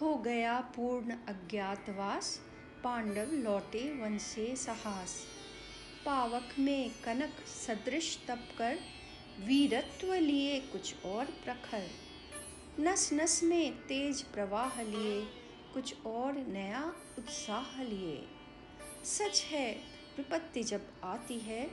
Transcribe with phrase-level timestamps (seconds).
[0.00, 2.40] हो गया पूर्ण अज्ञातवास।
[2.84, 5.26] पांडव लौटे वन से साहस।
[6.06, 8.78] पावक में कनक सदृश तप कर
[9.40, 11.86] वीरत्व लिए कुछ और प्रखर।
[12.80, 15.24] नस नस में तेज प्रवाह लिए,
[15.74, 18.28] कुछ और नया उत्साह लिए।
[19.04, 19.74] सच है,
[20.16, 21.64] विपत्ति जब आती है,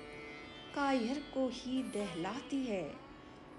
[0.75, 2.93] कायर को ही दहलाती है।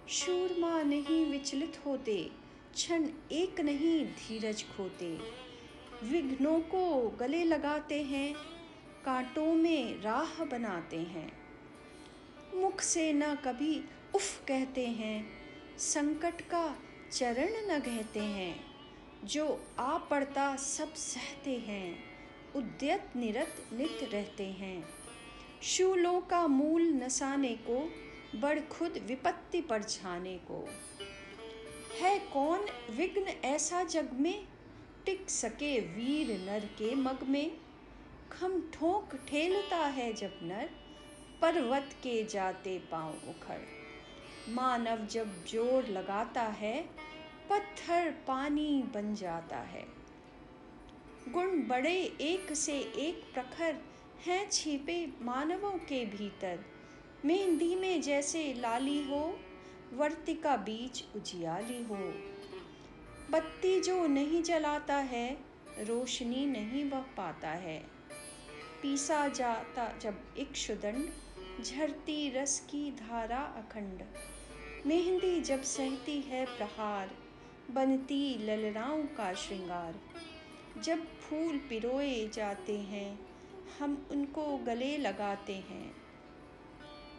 [0.08, 2.43] शूरमा नहीं विचलित होते
[2.74, 5.18] क्षण एक नहीं धीरज खोते।
[6.04, 8.34] विघ्नों को गले लगाते हैं,
[9.04, 11.32] कांटों में राह बनाते हैं।
[12.54, 13.84] मुख से न कभी
[14.14, 15.26] उफ कहते हैं,
[15.78, 16.76] संकट का
[17.12, 18.64] चरण न कहते हैं,
[19.24, 21.98] जो आ पड़ता सब सहते हैं,
[22.56, 24.88] उद्यत निरत नित रहते हैं।
[25.62, 27.92] शूलों का मूल नसाने को,
[28.40, 30.68] बड़ खुद विपत्ति पर छाने को।
[32.00, 34.46] है कौन विघ्न ऐसा जग में?
[35.06, 37.56] टिक सके वीर नर के मग में।
[38.32, 40.70] खम ठोक ठेलता है जब नर,
[41.42, 46.82] पर्वत के जाते पाँव उखड़। मानव जब ज़ोर लगाता है,
[47.50, 49.84] पत्थर पानी बन जाता है।
[51.28, 53.76] गुण बड़े एक से एक प्रखर
[54.26, 56.58] हैं छिपे मानवों के भीतर।
[57.24, 59.38] मेहंदी में जैसे लाली हो
[59.94, 62.14] वर्तिका बीच उजियाली हो।
[63.30, 65.38] बत्ती जो नहीं जलाता है,
[65.80, 67.78] रोशनी नहीं बह पाता है।
[68.82, 71.10] पीसा जाता जब इक्षुदंड
[71.64, 74.02] झरती रस की धारा अखंड।
[74.86, 77.10] मेहंदी जब सहती है प्रहार,
[77.70, 79.94] बनती ललराओं का श्रृंगार।
[80.80, 83.26] जब फूल पिरोए जाते हैं,
[83.78, 85.96] हम उनको गले लगाते हैं।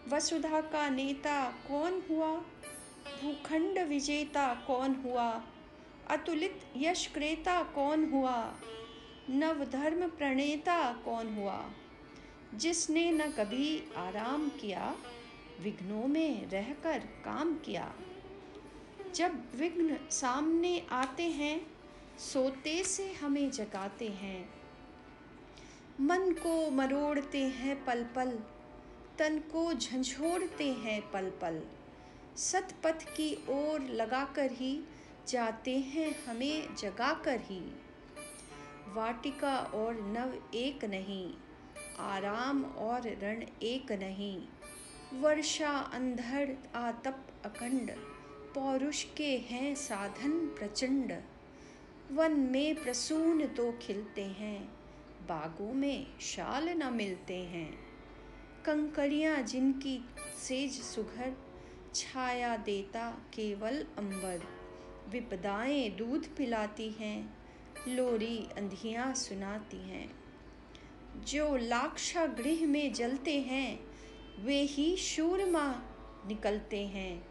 [0.10, 2.46] वसुधा का नेता कौन हुआ?
[3.06, 5.44] भूखंड विजेता कौन हुआ?
[6.08, 8.54] अतुलित यश क्रेता कौन हुआ?
[9.30, 11.70] नवधर्म प्रणेता कौन हुआ?
[12.56, 14.96] जिसने न कभी आराम किया,
[15.62, 17.96] विघ्नों में रहकर काम किया।
[19.16, 21.68] जब विघ्न सामने आते हैं,
[22.20, 24.50] सोते से हमें जगाते हैं।
[26.02, 28.40] मन को मरोड़ते हैं पल पल,
[29.18, 31.62] तन को झंझोड़ते हैं पल पल।
[32.38, 34.84] सतपथ की ओर लगाकर ही
[35.28, 37.62] जाते हैं, हमें जगाकर ही।
[38.94, 41.34] वाटिका और नव एक नहीं,
[42.00, 44.42] आराम और रण एक नहीं।
[45.20, 47.92] वर्षा, अंधड़, आतप अखंड,
[48.56, 51.14] पौरुष के हैं साधन प्रचंड।
[52.12, 54.66] वन में प्रसून तो खिलते हैं,
[55.22, 57.70] बागों में शाल न मिलते हैं।
[58.66, 60.00] कंकड़ियाँ जिनकी
[60.40, 61.45] सेज सुघर
[61.96, 64.42] छाया देता केवल अंबर।
[65.10, 67.38] विपदाएँ दूध पिलाती हैं,
[67.88, 70.16] लोरी अंधियाँ सुनाती हैं।
[71.26, 73.80] जो लाक्षा गृह में जलते हैं,
[74.40, 75.84] वे ही शूरमा
[76.28, 77.28] निकलते हैं।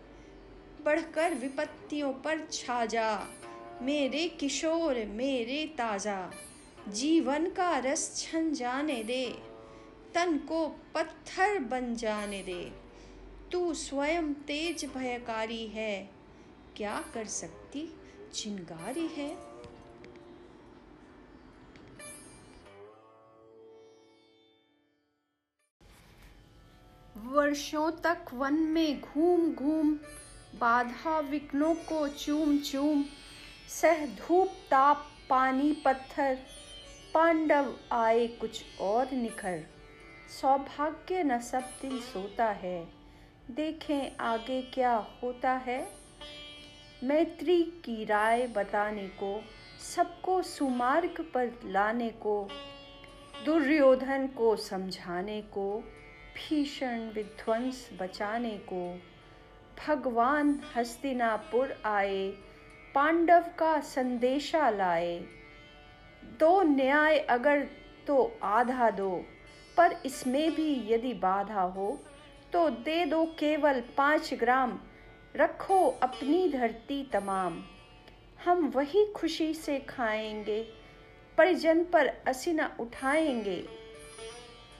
[0.85, 3.27] बढ़कर विपत्तियों पर छा जा
[3.83, 6.31] मेरे किशोर, मेरे ताज़ा।
[6.89, 9.39] जीवन का रस छन जाने दे,
[10.15, 12.84] तन को पत्थर बन जाने दे।
[13.53, 16.11] तू स्वयं तेज भयकारी है।
[16.77, 18.01] क्या कर सकती?
[18.35, 19.55] चिंगारी है।
[27.17, 29.95] वर्षों तक वन में घूम घूम,
[30.59, 33.05] बाधा विघ्नों को चूम चूम,
[33.69, 36.39] सह धूप ताप पानी पत्थर,
[37.15, 39.67] पांडव आए कुछ और निखर।
[40.41, 42.94] सौभाग्य न सब दिन सोता है।
[43.51, 45.89] देखें आगे क्या होता है।
[47.05, 49.43] मैत्री की राय बताने को,
[49.95, 52.49] सबको सुमार्ग पर लाने को,
[53.45, 55.81] दुर्योधन को समझाने को,
[56.35, 59.01] भीषण विध्वंस बचाने को।
[59.87, 62.29] भगवान हस्तिनापुर आए,
[62.95, 65.19] पांडव का संदेशा लाए।
[66.41, 67.67] दो न्याय अगर
[68.07, 69.25] तो आधा दो,
[69.77, 72.01] पर इसमें भी यदि बाधा हो
[72.55, 74.81] तो दे दो केवल पाँच ग्राम।
[75.37, 77.65] रखो अपनी धरती तमाम।
[78.45, 80.69] हम वही खुशी से खाएँगे,
[81.39, 83.69] परिजन पर असीना उठाएँगे।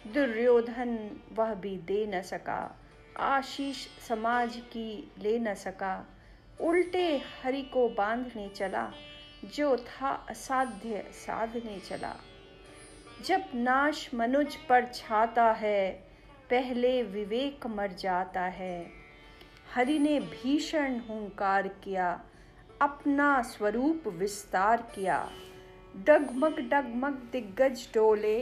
[0.07, 2.79] दुर्योधन वह भी दे न सका,
[3.17, 6.09] आशीष समाज की ले न सका।
[6.61, 8.93] उल्टे हरि को बांधने चला,
[9.45, 12.17] जो था असाध्य साधने चला।
[13.25, 16.14] जब नाश मनुज पर छाता है
[16.55, 18.87] पहले विवेक मर जाता है।
[19.75, 22.25] हरि ने भीषण हुंकार किया,
[22.83, 25.31] अपना स्वरूप विस्तार किया।
[26.07, 28.39] डगमग डगमग दिग्गज डोले,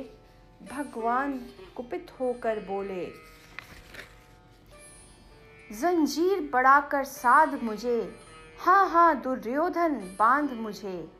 [0.72, 1.32] भगवान
[1.76, 3.06] कुपित होकर बोले,
[5.70, 8.16] जंजीर बढ़ाकर साध मुझे
[8.60, 11.10] हाँ हाँ दुर्योधन बाँध मुझे।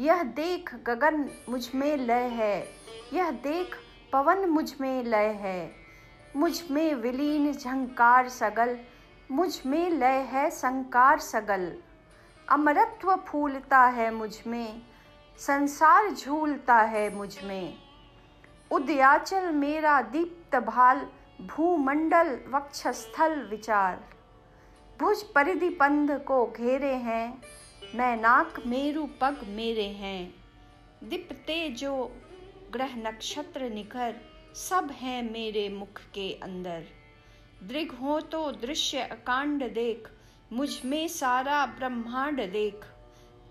[0.00, 2.68] यह देख गगन मुझमें लय है,
[3.12, 3.76] यह देख
[4.12, 5.77] पवन मुझमें लय है।
[6.38, 8.78] मुझमें विलीन झंकार सगल,
[9.30, 11.72] मुझमें लय है संकार सगल।
[12.48, 14.82] अमरत्व फूलता है मुझमें,
[15.38, 17.74] संसार झूलता है मुझमें।
[18.70, 21.06] उदयाचल मेरा दीप्त भाल,
[21.40, 24.04] भूमंडल वक्षस्थल विचार।
[25.00, 27.42] भुज परिधि पंध को घेरे हैं,
[27.94, 30.34] मैं नाक मेरु पग मेरे हैं।
[31.04, 32.12] दीपते जो
[32.72, 34.14] ग्रह नक्षत्र निखर
[34.58, 36.84] सब है मेरे मुख के अंदर।
[37.62, 40.08] दृघ हो तो दृश्य अकांड देख,
[40.52, 42.84] मुझमें सारा ब्रह्मांड देख।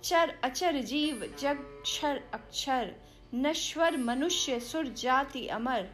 [0.03, 2.95] चर अचर जीव, जग क्षर अक्षर,
[3.35, 5.89] नश्वर मनुष्य, सुर जाति अमर।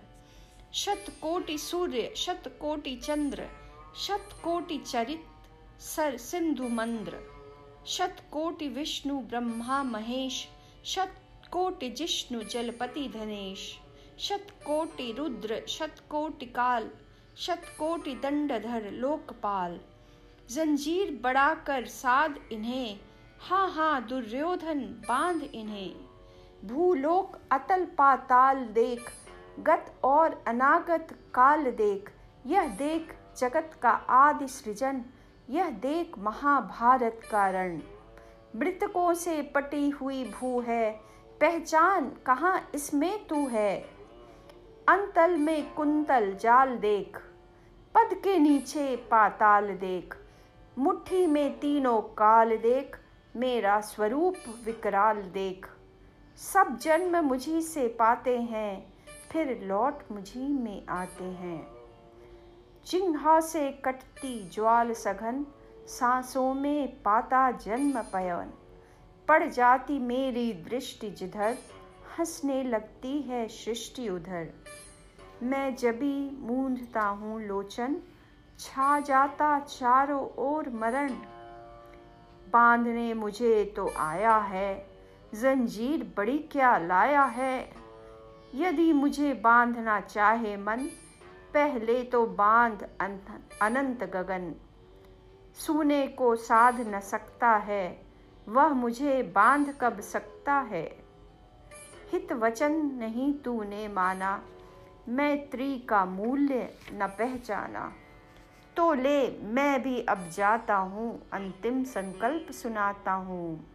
[0.73, 3.47] शत कोटि सूर्य, शत कोटि चंद्र,
[3.97, 5.23] शत कोटि चरित,
[5.81, 7.19] सर सिंधु मंद्र।
[7.87, 10.47] शत कोटि विष्णु ब्रह्मा महेश,
[10.85, 11.15] शत
[11.51, 13.79] कोटि जिष्णु जलपति धनेश।
[14.19, 16.89] शत कोटि रुद्र शत कोटि काल
[17.37, 19.79] शत कोटि दंडधर लोकपाल।
[20.49, 22.99] जंजीर बढ़ाकर साध इन्हें
[23.41, 29.09] हाँ हाँ दुर्योधन बाँध इन्हें। भूलोक अतल पाताल देख,
[29.59, 32.11] गत और अनागत काल देख।
[32.45, 35.03] यह देख जगत का आदि सृजन,
[35.49, 37.79] यह देख महाभारत का रण।
[38.55, 40.91] मृतकों से पटी हुई भू है,
[41.41, 43.92] पहचान कहाँ इसमें तू है?
[44.89, 47.17] अंतल में कुंतल जाल देख,
[47.95, 50.17] पद के नीचे पाताल देख,
[50.79, 52.97] मुट्ठी में तीनों काल देख,
[53.35, 54.35] मेरा स्वरूप
[54.65, 55.67] विकराल देख।
[56.37, 58.93] सब जन्म मुझी से पाते हैं,
[59.31, 61.67] फिर लौट मुझी में आते हैं।
[62.85, 65.45] चिन्हा से कटती ज्वाल सघन,
[65.87, 68.53] सांसों में पाता जन्म पयन।
[69.27, 71.57] पड़ जाती मेरी दृष्टि जिधर,
[72.19, 74.62] हंसने लगती है सृष्टि उधर।
[75.43, 77.95] मैं जबी मूंदता हूँ लोचन,
[78.59, 81.09] छा जाता चारों ओर मरण।
[82.53, 84.75] बांधने मुझे तो आया है,
[85.35, 87.57] जंजीर बड़ी क्या लाया है।
[88.55, 90.87] यदि मुझे बांधना चाहे मन,
[91.53, 92.87] पहले तो बाँध
[93.61, 94.53] अनंत गगन।
[95.55, 98.05] सुने को साध न सकता है,
[98.49, 100.85] वह मुझे बाँध कब सकता है।
[102.11, 104.41] हित वचन नहीं तूने माना
[105.09, 107.93] मैत्री का मूल्य न पहचाना।
[108.77, 113.65] तो ले, मैं भी अब जाता हूँ, अंतिम संकल्प सुनाता हूँ।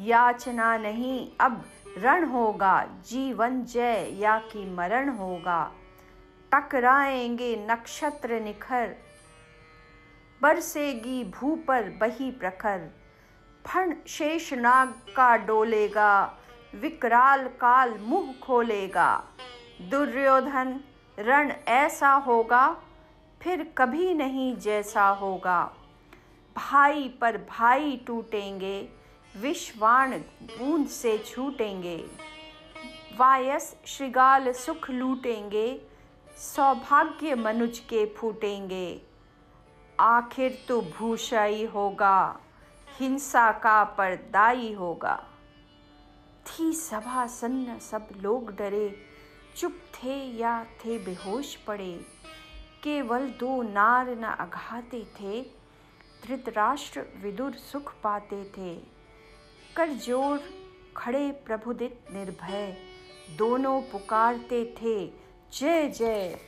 [0.00, 1.64] याचना नहीं, अब
[1.98, 5.72] रण होगा, जीवन जय या कि मरण होगा।
[6.52, 8.94] टकराएँगे नक्षत्र निखर,
[10.42, 12.90] बरसेगी भू पर बही प्रखर।
[13.66, 16.38] फण शेष नाग का डोलेगा,
[16.74, 19.24] विकराल काल मुँह खोलेगा।
[19.80, 20.80] दुर्योधन,
[21.18, 22.76] रण ऐसा होगा,
[23.40, 25.72] फिर कभी नहीं जैसा होगा।
[26.56, 28.88] भाई पर भाई टूटेंगे,
[29.36, 31.96] विश्वाण बूंद से छूटेंगे।
[33.16, 35.80] वायस श्रृगाल सुख लूटेंगे,
[36.36, 39.02] सौभाग्य मनुज के फूटेंगे।
[40.00, 42.40] आखिर तो भूषाई होगा,
[42.98, 45.22] हिंसा का परदाई होगा।
[46.46, 49.13] थी सभा सन्न सब लोग डरे।
[49.56, 51.92] चुप थे या थे बेहोश पड़े।
[52.82, 55.42] केवल दो नार न अघाते थे,
[56.24, 58.74] धृतराष्ट्र विदुर सुख पाते थे।
[59.76, 60.40] कर ज़ोर
[60.96, 62.76] खड़े प्रभुदित निर्भय,
[63.36, 65.06] दोनों पुकारते थे,
[65.52, 66.38] जय जय।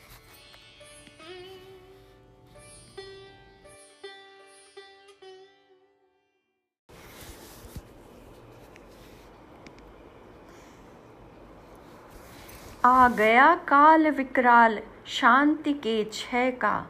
[12.87, 16.87] आ गया काल विकराल, शांति के क्षय का।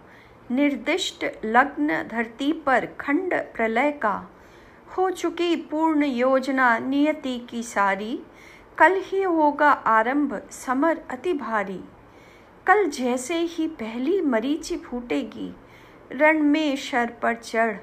[0.51, 4.31] निर्दिष्ट लग्न धरती पर खंड प्रलय का।
[4.97, 8.23] हो चुकी पूर्ण योजना नियति की सारी।
[8.79, 11.85] कल ही होगा आरंभ, समर अति भारी।
[12.67, 15.57] कल जैसे ही पहली मरीचि फूटेगी,
[16.13, 17.77] रण में शर पर चढ़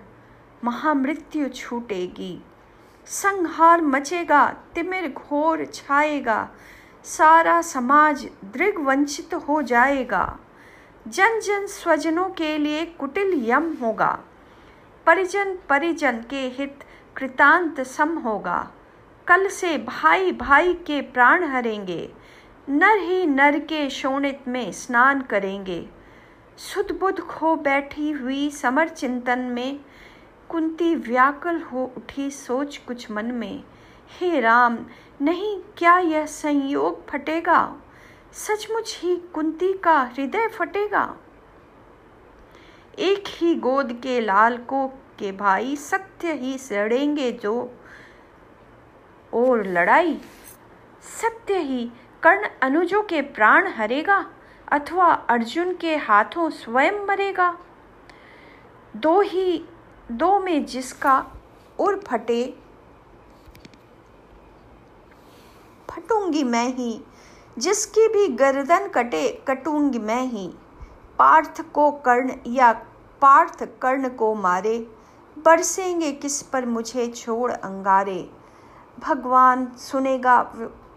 [0.63, 2.43] महामृत्यु छूटेगी।
[3.05, 6.49] संहार मचेगा, तिमिर घोर छाएगा
[7.03, 10.39] सारा समाज दृढ़ वंचित हो जाएगा।
[11.07, 14.19] जन जन स्वजनों के लिए कुटिल यम होगा।
[15.05, 16.83] परिजन परिजन के हित
[17.15, 18.71] कृतांत सम होगा।
[19.27, 22.13] कल से भाई भाई के प्राण हरेंगे।
[22.69, 25.89] नर ही नर के शोणित में स्नान करेंगे।
[26.57, 29.79] सुध खो बैठी हुई समर चिंतन में,
[30.49, 33.63] कुंती व्याकुल हो उठी सोच कुछ मन में।
[34.19, 34.77] हे राम
[35.21, 37.75] नहीं, क्या यह संयोग फटेगा?
[38.31, 41.17] सचमुच ही कुंती का हृदय फटेगा।
[42.99, 47.71] एक ही गोद के लाल को के भाई सत्य ही सड़ेंगे जो
[49.33, 50.21] और लड़ाई।
[51.21, 51.91] सत्य ही
[52.23, 54.25] कर्ण अनुजों के प्राण हरेगा,
[54.71, 57.57] अथवा अर्जुन के हाथों स्वयं मरेगा।
[58.95, 59.65] दो ही,
[60.11, 61.25] दो में जिसका
[61.79, 62.62] उर फटे
[65.93, 67.01] फटूँगी मैं ही,
[67.57, 70.47] जिसकी भी गर्दन कटे कटूँगी मैं ही।
[71.19, 72.71] पार्थ को कर्ण या
[73.21, 74.77] पार्थ कर्ण को मारे,
[75.37, 78.29] बरसेंगे किस पर मुझे छोड़ अंगारे।
[78.99, 80.41] भगवान सुनेगा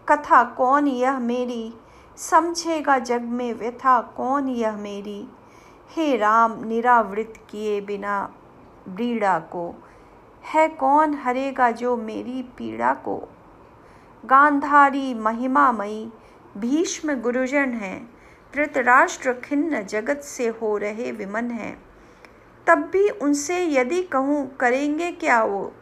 [0.09, 1.73] कथा कौन यह मेरी?
[2.17, 5.27] समझेगा जग में व्यथा कौन यह मेरी?
[5.89, 8.33] हे राम निरावृत किए बिना
[8.89, 9.73] ब्रीड़ा को,
[10.53, 13.21] है कौन हरेगा जो मेरी पीड़ा को?
[14.25, 16.11] गांधारी महिमामयी,
[16.57, 18.09] भीष्म गुरुजन हैं,
[18.53, 21.83] धृतराष्ट्र खिन्न जगत से हो रहे विमन हैं।
[22.67, 25.73] तब भी उनसे यदि कहूँ, करेंगे क्या वो?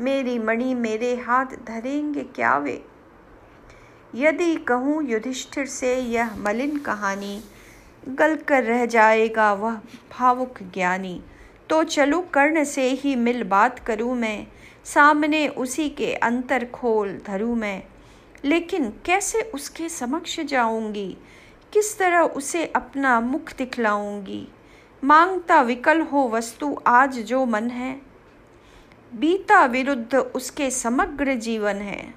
[0.00, 2.84] मेरी मणि मेरे हाथ धरेंगे क्या वे?
[4.14, 7.44] यदि कहूँ, युधिष्ठिर से यह मलिन कहानी,
[8.08, 9.74] गल कर रह जाएगा वह
[10.18, 11.22] भावुक ज्ञानी।
[11.70, 14.46] तो चलो कर्ण से ही मिल बात करूँ मैं
[14.94, 17.82] सामने उसी के अंतर खोल धरू मैं।
[18.44, 21.16] लेकिन कैसे उसके समक्ष जाऊँगी?
[21.72, 24.48] किस तरह उसे अपना मुख दिखलाऊँगी?
[25.04, 28.02] माँगता विकल हो वस्तु आज जो मन है।
[29.14, 32.14] बीता विरुद्ध उसके समग्र जीवन है।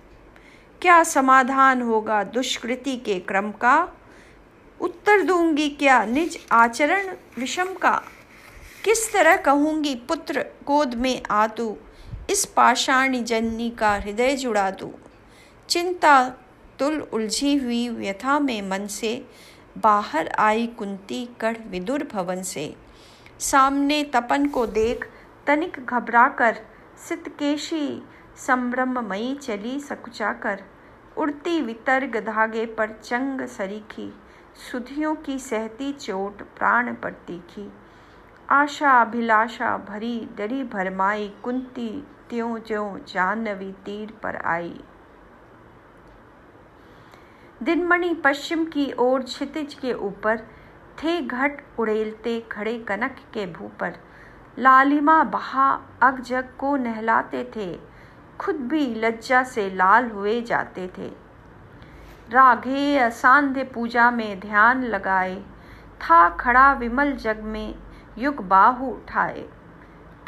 [0.81, 3.93] क्या समाधान होगा दुष्कृति के क्रम का?
[4.81, 8.03] उत्तर दूँगी क्या निज आचरण विषम का?
[8.85, 11.77] किस तरह कहूँगी पुत्र गोद में आ तू
[12.29, 14.91] इस पाषाणी जननी का हृदय जुड़ा दू।
[15.69, 16.29] चिंता
[16.79, 19.25] तुल उलझी हुई व्यथा में मन से,
[19.77, 22.75] बाहर आई कुंती कढ़ विदुर भवन से।
[23.39, 25.07] सामने तपन को देख
[25.47, 26.57] तनिक घबरा कर
[27.09, 28.03] सितकेशी
[28.37, 30.63] संभ्रममयी चली सकुचा कर
[31.17, 34.13] उड़ती वितर्ग धागे पर चंग सरीखी,
[34.71, 37.71] सुधियों की सहती चोट प्राण पर तीखी।
[38.50, 41.89] आशा अभिलाषा भरी डरी भरमाई कुंती
[42.29, 44.79] त्यों ज्यों जानवी तीर पर आई।
[47.63, 50.38] दिनमणि पश्चिम की ओर क्षितिज के ऊपर,
[51.03, 53.95] थे घट उड़ेलते खड़े कनक के भू पर
[54.59, 55.69] लालिमा बहा
[56.01, 57.79] अग जग को नहलाते थे,
[58.39, 61.12] खुद भी लज्जा से लाल हुए जाते थे।
[62.29, 65.35] राघेय सांध्य पूजा में ध्यान लगाए,
[66.01, 67.75] था खड़ा विमल जग में
[68.17, 69.46] युग बाहु उठाए।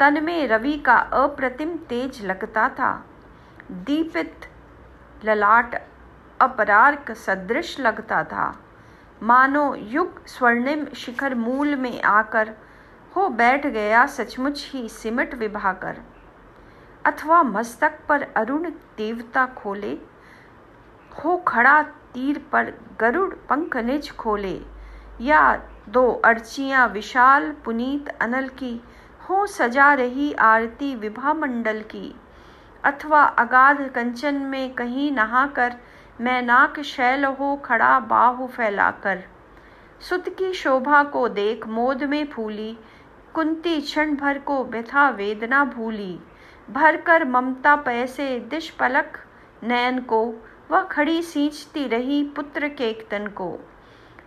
[0.00, 3.04] तन में रवि का अप्रतिम तेज लगता था।
[3.70, 4.46] दीपित
[5.24, 5.74] ललाट
[6.40, 8.54] अपरार्क सदृश लगता था।
[9.22, 12.54] मानो युग स्वर्णिम शिखर मूल में आकर
[13.16, 16.00] हो बैठ गया सचमुच ही सिमट विभाकर।
[17.04, 19.98] अथवा मस्तक पर अरुण देवता खोले,
[21.14, 24.60] हो खड़ा तीर पर गरुड़ पंख निज खोले,
[25.20, 25.40] या
[25.88, 28.84] दो अर्चियाँ विशाल, पुनीत, अनल की,
[29.30, 32.20] हो सजा रही आरती विभा मंडल की।
[32.84, 35.74] अथवा अगाध कंचन में कहीं नहाकर,
[36.20, 39.22] मैं नाक शैल हो खड़ा बाहु फैलाकर।
[40.00, 42.78] सुत की शोभा को देख मोद में फूली,
[43.34, 46.20] कुंती क्षण भर को व्यथा वेदना भूली।
[46.70, 49.18] भर कर ममता पैसे दिश पलक,
[49.62, 50.34] नयन को,
[50.70, 53.58] वह खड़ी सींचती रही पुत्र के तन को।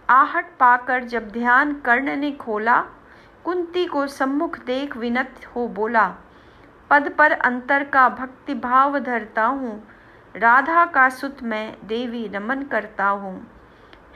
[0.10, 2.82] आहट पाकर जब ध्यान कर्ण ने खोला,
[3.44, 6.16] कुंती को सम्मुख देख विनत हो बोला,
[6.90, 9.88] पद पर अंतर का भक्ति भाव धरता हूँ,
[10.36, 13.48] राधा का सुत मैं देवी नमन करता हूँ।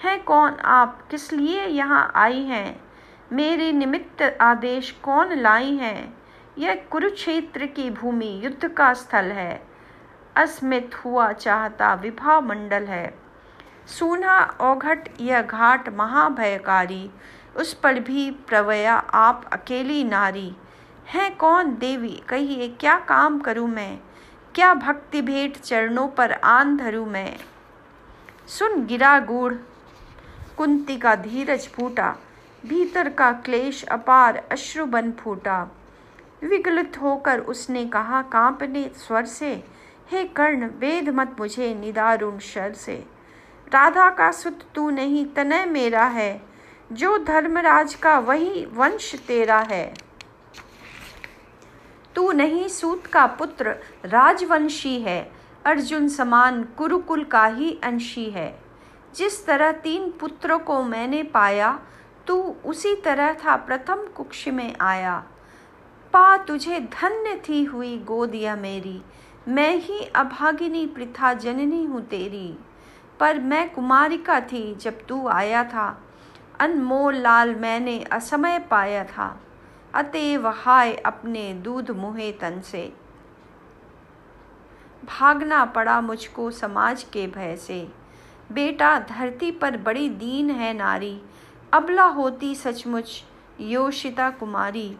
[0.03, 1.07] है कौन आप?
[1.11, 2.83] किस लिए यहाँ आई हैं?
[3.31, 6.17] मेरे निमित्त आदेश कौन लाई हैं?
[6.57, 9.63] यह कुरुक्षेत्र की भूमि युद्ध का स्थल है।
[10.35, 13.22] अस्मित हुआ चाहता विभा मंडल है।
[13.87, 17.11] सूना औघट यह घाट महाभयकारी।
[17.55, 20.55] उस पर भी प्रवया आप अकेली नारी।
[21.07, 22.21] हैं कौन देवी?
[22.29, 23.99] कहिए, क्या काम करूँ मैं?
[24.55, 27.37] क्या भक्ति भेंट चरणों पर आन धरू मैं?
[28.47, 29.53] सुन गिरा गुड़
[30.57, 32.15] कुंती का धीरज फूटा,
[32.65, 35.63] भीतर का क्लेश अपार अश्रु बन फूटा।
[36.43, 39.63] विगलित होकर उसने कहा, कांपने स्वर से,
[40.11, 43.05] हे कर्ण, वेद मत मुझे निदारुण शर से।
[43.73, 46.41] राधा का सुत तू नहीं, तनय मेरा है।
[46.91, 49.93] जो धर्मराज का वही वंश तेरा है।
[52.15, 53.75] तू नहीं, सूत का पुत्र
[54.05, 55.31] राजवंशी है।
[55.65, 58.59] अर्जुन समान कुरुकुल का ही अंशी है।
[59.15, 61.79] जिस तरह तीन पुत्रों को मैंने पाया,
[62.27, 65.23] तू उसी तरह था प्रथम कुक्ष में आया।
[66.13, 69.01] पा तुझे धन्य थी हुई गोदिया मेरी।
[69.47, 72.57] मैं ही अभागिनी प्रथा जननी हूँ तेरी।
[73.19, 76.03] पर मैं कुमारिका थी जब तू आया था।
[76.59, 79.39] अनमोल लाल मैंने असमय पाया था।
[79.93, 82.93] अतएव हाय अपने दूध मुहे तन से।
[85.05, 87.91] भागना पड़ा मुझको समाज के भय से।
[88.51, 91.21] बेटा, धरती पर बड़ी दीन है नारी।
[91.73, 93.23] अबला होती सचमुच
[93.59, 94.97] योशिता कुमारी।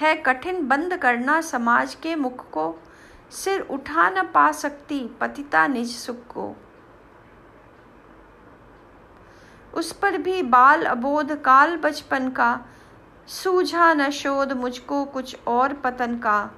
[0.00, 2.82] है कठिन बंद करना समाज के मुख को।
[3.30, 6.56] सिर उठा न पा सकती पतिता निज सुख को।
[9.74, 12.60] उस पर भी बाल अबोध काल बचपन का।
[13.26, 16.50] सूझा न शोध मुझको कुछ और पतन का।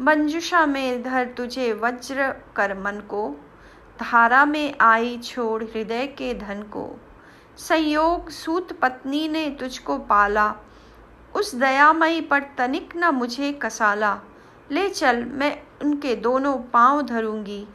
[0.00, 3.36] मंजुषा में धर तुझे वज्र कर मन को।
[4.00, 7.00] धारा में आई छोड़ हृदय के धन को।
[7.56, 10.54] संयोग सूत पत्नी ने तुझको पाला।
[11.34, 14.18] उस दयामयी पर तनिक न मुझे कसाला।
[14.70, 17.66] ले चल, मैं उनके दोनों पाँव धरूँगी।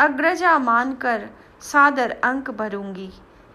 [0.00, 3.12] अग्रजा मानकर सादर अंक भरूँगी।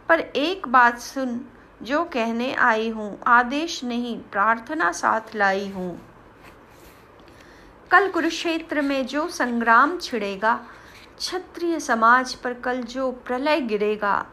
[0.09, 1.41] पर एक बात सुन,
[1.83, 6.01] जो कहने आई हूँ, आदेश नहीं, प्रार्थना साथ लाई हूँ।
[7.91, 10.65] कल कुरुक्षेत्र में जो संग्राम छिड़ेगा,
[11.17, 14.25] क्षत्रिय समाज पर कल जो प्रलय गिरेगा,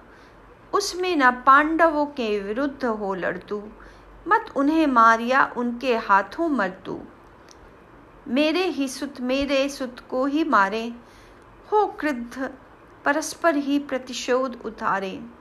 [0.74, 3.62] उसमें न पांडवों के विरुद्ध हो लड़तू,
[4.28, 7.00] मत उन्हें मारिया उनके हाथों मरतू।
[8.28, 10.92] मेरे ही सुत, मेरे सुत को ही मारे,
[11.72, 12.50] हो क्रुद्ध,
[13.04, 15.35] परस्पर ही प्रतिशोध उतारे।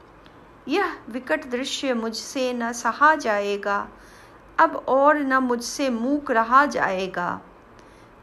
[0.67, 3.87] यह विकट दृश्य मुझसे न सहा जाएगा,
[4.59, 7.41] अब और न मुझसे मूक रहा जाएगा।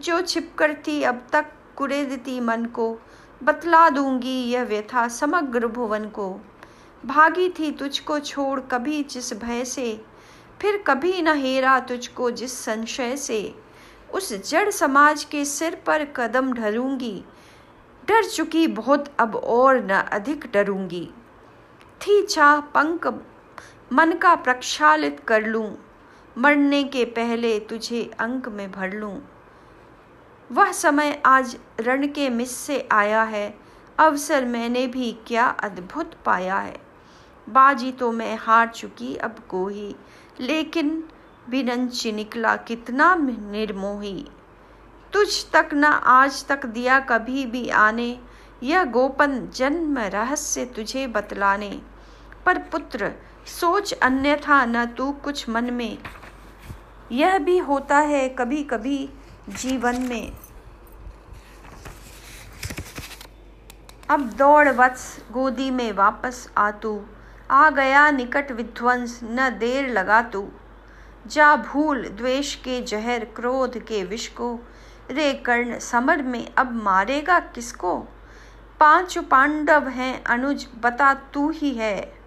[0.01, 2.97] जो छिपकर थी अब तक कुरेदती मन को,
[3.43, 6.29] बतला दूँगी यह व्यथा समग्र भुवन को।
[7.07, 10.01] भागी थी तुझको छोड़ कभी जिस भय से,
[10.61, 13.55] फिर कभी न हेरा तुझको जिस संशय से।
[14.15, 17.25] उस जड़ समाज के सिर पर कदम ढलूँगी,
[18.09, 21.09] डर चुकी बहुत अब और न अधिक डरूँगी।
[22.03, 23.07] थी चाह पंख
[23.93, 25.69] मन का प्रक्षालित कर लूँ।
[26.37, 29.19] मरने के पहले तुझे अंक में भर लूँ।
[30.51, 33.55] वह समय आज रण के मिस से आया है।
[33.99, 36.77] अवसर मैंने भी क्या अद्भुत पाया है।
[37.47, 39.95] बाजी तो मैं हार चुकी अब को ही
[40.41, 41.05] लेकिन
[41.51, 44.25] बिनंची निकला कितना निर्मोही।
[45.13, 48.19] तुझ तक न आज तक दिया कभी भी आने,
[48.63, 51.81] यह गोपन जन्म रहस्य तुझे बतलाने।
[52.47, 53.13] पर पुत्र,
[53.47, 55.99] सोच अन्यथा न तू कुछ मन में।
[57.13, 59.11] यह भी होता है कभी कभी
[59.49, 60.33] जीवन में।
[64.11, 67.05] अब दौड़ वत्स गोदी में वापस आ तू।
[67.51, 70.49] आ गया निकट विध्वंस, न देर लगा तू।
[71.27, 74.61] जा भूल द्वेष के जहर, क्रोध के विष को।
[75.11, 77.99] रे कर्ण, समर में अब मारेगा किसको?
[78.81, 82.22] पाँच पांडव हैं अनुज, बता तू ही है।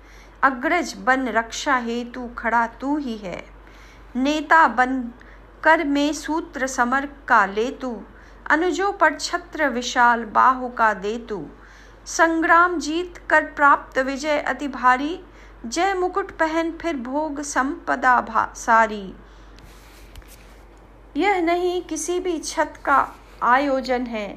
[0.46, 3.44] अग्रज बन रक्षा हेतु खड़ा तू ही है।
[4.16, 5.02] नेता बन
[5.64, 7.96] कर में सूत्र समर का ले तू
[8.50, 11.46] अनुजों पर छत्र विशाल बाहु का दे तू
[12.08, 15.20] संग्राम जीत कर प्राप्त विजय अति भारी,
[15.66, 19.14] जय मुकुट पहन फिर भोग संपदा सारी।
[21.18, 22.98] यह नहीं किसी भी छत का
[23.44, 24.28] आयोजन है।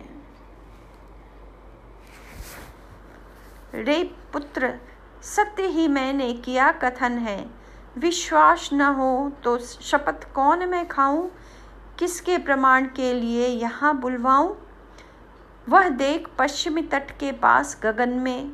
[3.75, 4.73] रे पुत्र
[5.23, 7.51] सत्य ही मैंने किया कथन है।
[7.99, 11.29] विश्वास न हो तो शपथ कौन मैं खाऊं?
[11.99, 14.55] किसके प्रमाण के लिए यहाँ बुलवाऊं?
[15.69, 18.53] वह देख पश्चिमी तट के पास गगन में,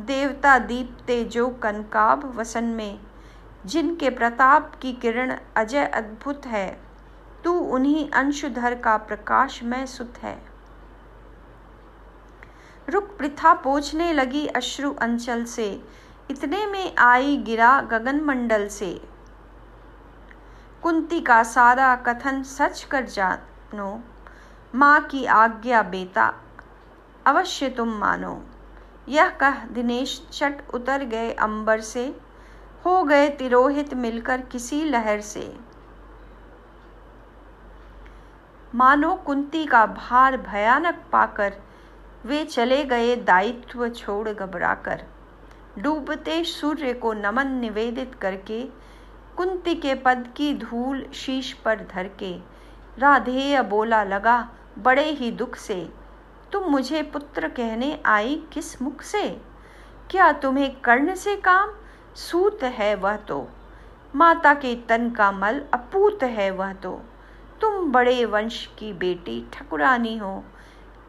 [0.00, 3.00] देवता दीप तेजो कनकाब वसन में।
[3.66, 6.80] जिनके प्रताप की किरण अजय अद्भुत है,
[7.44, 10.53] तू उन्हीं अंशुधर का प्रकाश मैं सुत है।
[12.88, 15.84] रुक प्रथा पोछने लगी अश्रु अंचल से।
[16.30, 19.00] इतने में आई गिरा गगन मंडल से।
[20.82, 24.00] कुंती का सारा कथन सच कर जानो।
[24.74, 26.34] माँ की आज्ञा बेटा,
[27.26, 28.42] अवश्य तुम मानो।
[29.08, 32.20] यह कह दिनेश चट उतर गए अंबर से।
[32.84, 35.56] हो गए तिरोहित मिलकर किसी लहर से।
[38.74, 41.54] मानो कुंती का भार भयानक पाकर
[42.26, 45.02] वे चले गए दायित्व छोड़ घबराकर।
[45.78, 48.62] डूबते सूर्य को नमन निवेदित करके,
[49.36, 52.38] कुंती के पद की धूल शीश पर धर के
[52.98, 55.88] राधेय बोला लगा, बड़े ही दुख से,
[56.52, 59.40] तुम मुझे पुत्र कहने आई किस मुख से?
[60.10, 61.70] क्या तुम्हें कर्ण से काम?
[62.14, 63.48] सूत है वह तो।
[64.14, 67.02] माता के तन का मल अपूत है वह तो।
[67.60, 70.44] तुम बड़े वंश की बेटी ठकुरानी हो।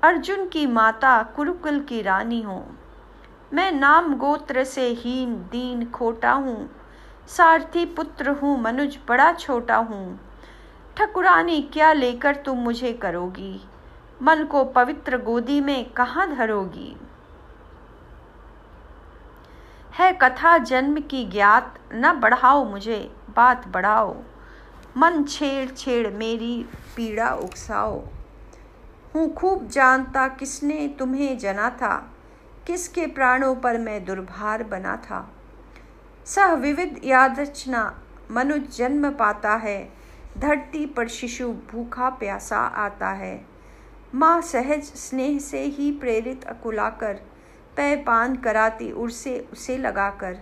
[0.06, 2.66] अर्जुन की माता कुरुकुल की रानी हो।
[3.54, 6.70] मैं नाम गोत्र से हीन, दीन, खोटा हूँ।
[7.28, 10.20] सारथी पुत्र हूँ, मनुज बड़ा छोटा हूँ।
[10.98, 13.68] ठकुरानी, क्या लेकर तुम मुझे करोगी?
[14.22, 16.98] मन को पवित्र गोदी में कहाँ धरोगी?
[19.94, 24.16] है कथा जन्म की ज्ञात, न बढ़ाओ मुझे, बात बढ़ाओ।
[24.98, 26.66] मन छेड़ छेड़ मेरी,
[26.96, 28.04] पीड़ा उकसाओ।
[29.16, 31.96] हूँ खूब जानता किसने तुम्हें जना था,
[32.68, 35.20] किसके प्राणों पर मैं दुर्भार बना था।
[36.26, 37.84] सह विविध यादचना
[38.32, 39.78] मनुज जन्म पाता है,
[40.38, 43.46] धरती पर शिशु भूखा प्यासा आता है।
[44.16, 47.14] माँ सहज स्नेह से ही प्रेरित अकुलाकर,
[47.78, 50.38] पै पान कराती उर्से उसे लगाकर।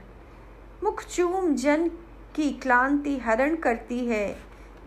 [0.83, 1.87] मुख चूम जन
[2.35, 4.27] की क्लांति हरण करती है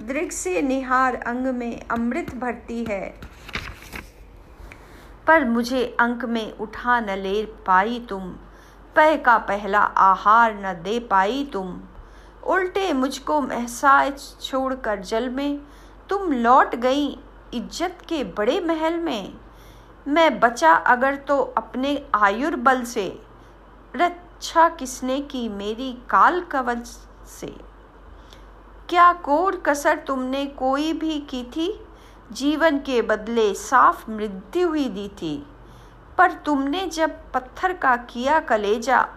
[0.00, 3.14] दृग से निहार अंग में अमृत भरती है।
[5.26, 8.30] पर मुझे अंक में उठा न ले पाई तुम।
[8.96, 11.78] पै का पहला आहार न दे पाई तुम।
[12.46, 14.10] उल्टे मुझको महसाए
[14.42, 15.60] छोड़कर जल में
[16.08, 17.06] तुम लौट गई
[17.54, 19.32] इज़्ज़त के बड़े महल में।
[20.06, 23.06] मैं बचा अगर तो अपने आयुर्बल से।
[23.94, 26.86] रक्षा किसने की मेरी काल कवच
[27.30, 27.54] से।
[28.88, 31.68] क्या कोर कसर तुमने कोई भी की थी?
[32.32, 35.46] जीवन के बदले साफ़ मृत्यु हुई दी थी।
[36.18, 39.08] पर तुमने जब पत्थर का किया कलेजा,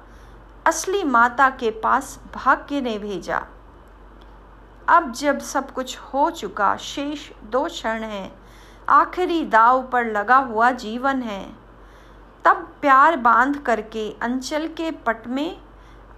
[0.66, 3.46] असली माता के पास भाग्य ने भेजा।
[4.88, 8.40] अब जब सब कुछ हो चुका, शेष दो क्षण हैं।
[8.90, 11.54] आखिरी दाव पर लगा हुआ जीवन है।
[12.46, 15.62] तब प्यार बाँध करके, अंचल के पट में,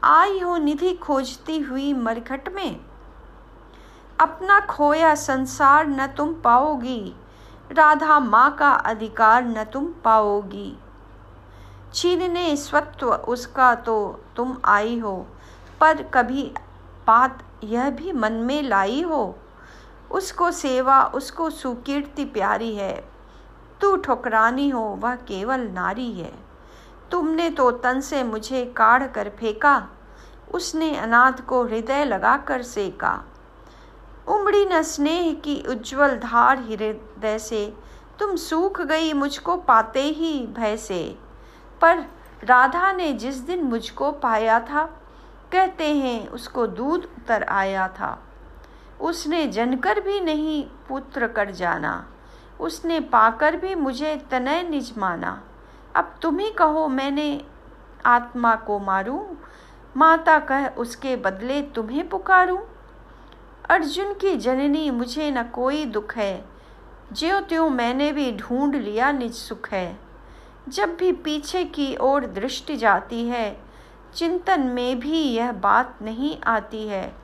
[0.04, 2.91] आई हो निधि खोजती हुई मरघट में।
[4.22, 7.14] अपना खोया संसार न तुम पाओगी।
[7.72, 10.78] राधा माँ का अधिकार न तुम पाओगी।
[11.94, 15.16] छीनने स्वत्व उसका तो तुम आई हो,
[15.82, 16.44] पर कभी
[17.08, 19.36] बात यह भी मन में लाई हो,
[20.12, 22.94] उसको सेवा, उसको सुकीर्ति प्यारी है।
[23.82, 26.32] तू ठुकरानी हो, वह केवल नारी है।
[27.12, 29.88] तुमने तो तन से मुझे काढ़ कर फेंका,
[30.54, 33.22] उसने अनाथ को हृदय लगाकर सेका।
[34.28, 37.74] उमड़ी न स्नेह की उज्जवल धार हृदय से
[38.20, 41.18] तुम सूख गई मुझको पाते ही भय से।
[41.82, 42.00] पर
[42.44, 44.86] राधा ने जिस दिन मुझको पाया था,
[45.52, 48.24] कहते हैं उसको दूध उतर आया था।
[49.02, 52.08] उसने जनकर भी नहीं पुत्र कर जाना।
[52.60, 55.44] उसने पाकर भी मुझे तनय निज माना।
[55.96, 57.46] अब तुम ही कहो, मैंने
[58.06, 59.36] आत्मा को मारूं?
[59.98, 62.58] माता कह, उसके बदले तुम्हें पुकारूं?
[63.72, 66.46] अर्जुन की जननी, मुझे न कोई दुख है।
[67.14, 70.00] ज्यो त्यों मैंने भी ढूंढ लिया निज सुख है।
[70.70, 73.62] जब भी पीछे की ओर दृष्टि जाती है,
[74.16, 77.16] चिंतन में भी यह बात नहीं आती है।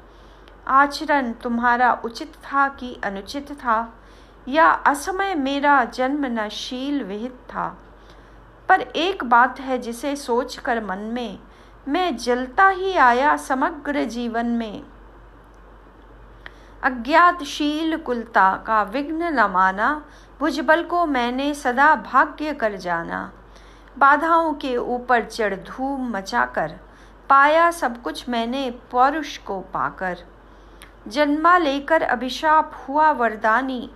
[0.68, 3.94] आचरण तुम्हारा उचित था कि अनुचित था,
[4.48, 7.78] या असमय मेरा जन्म नशील विहित था।
[8.70, 11.40] पर एक बात है जिसे सोचकर मन में,
[11.88, 14.84] मैं जलता ही आया समग्र जीवन में।
[16.84, 19.90] अज्ञातशील कुलता का विघ्न न माना
[20.40, 23.32] भुजबल को मैंने सदा भाग्य कर जाना।
[23.98, 26.76] बाधाओं के ऊपर चढ़ धूम मचाकर,
[27.30, 30.18] पाया सब कुछ मैंने पौरुष को पाकर।
[31.08, 33.90] जन्मा लेकर अभिशाप हुआ वरदानी,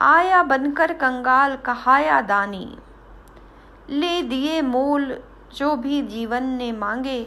[0.00, 2.78] आया बनकर कंगाल कहाया दानी।
[3.90, 5.16] ले दिए मोल
[5.56, 7.26] जो भी जीवन ने मांगे,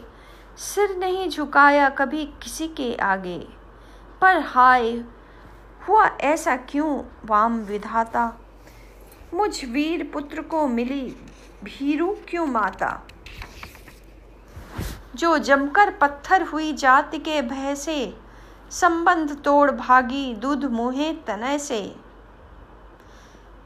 [0.56, 3.61] सिर नहीं झुकाया कभी किसी के आगे।
[4.22, 5.04] पर हाय,
[5.88, 8.38] हुआ ऐसा क्यों, वाम विधाता?
[9.34, 11.16] मुझ वीर पुत्र को मिली
[11.64, 13.06] भीरू क्यों माता?
[15.14, 18.16] जो जमकर पत्थर हुई जाति के भय से,
[18.70, 21.96] संबंध तोड़ भागी दूध मुहे तनय से।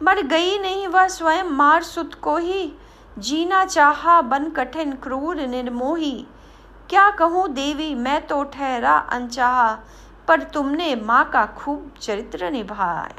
[0.03, 2.73] मर गई नहीं वह स्वयं मार सुत को ही,
[3.19, 6.27] जीना चाहा बन कठिन क्रूर निर्मोही।
[6.91, 9.79] क्या कहूँ देवी, मैं तो ठहरा अनचाहा
[10.29, 13.15] पर तुमने माँ का खूब चरित्र निभाया।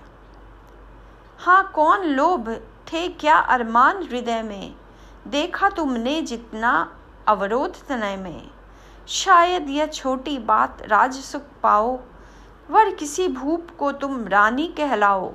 [1.39, 2.49] हाँ कौन लोभ
[2.87, 4.75] थे क्या अरमान हृदय में?
[5.27, 6.71] देखा तुमने जितना
[7.27, 8.49] अवरोध तनय में।
[9.07, 11.99] शायद यह छोटी बात राजसुख पाओ
[12.69, 15.33] वर किसी भूप को तुम रानी कहलाओ।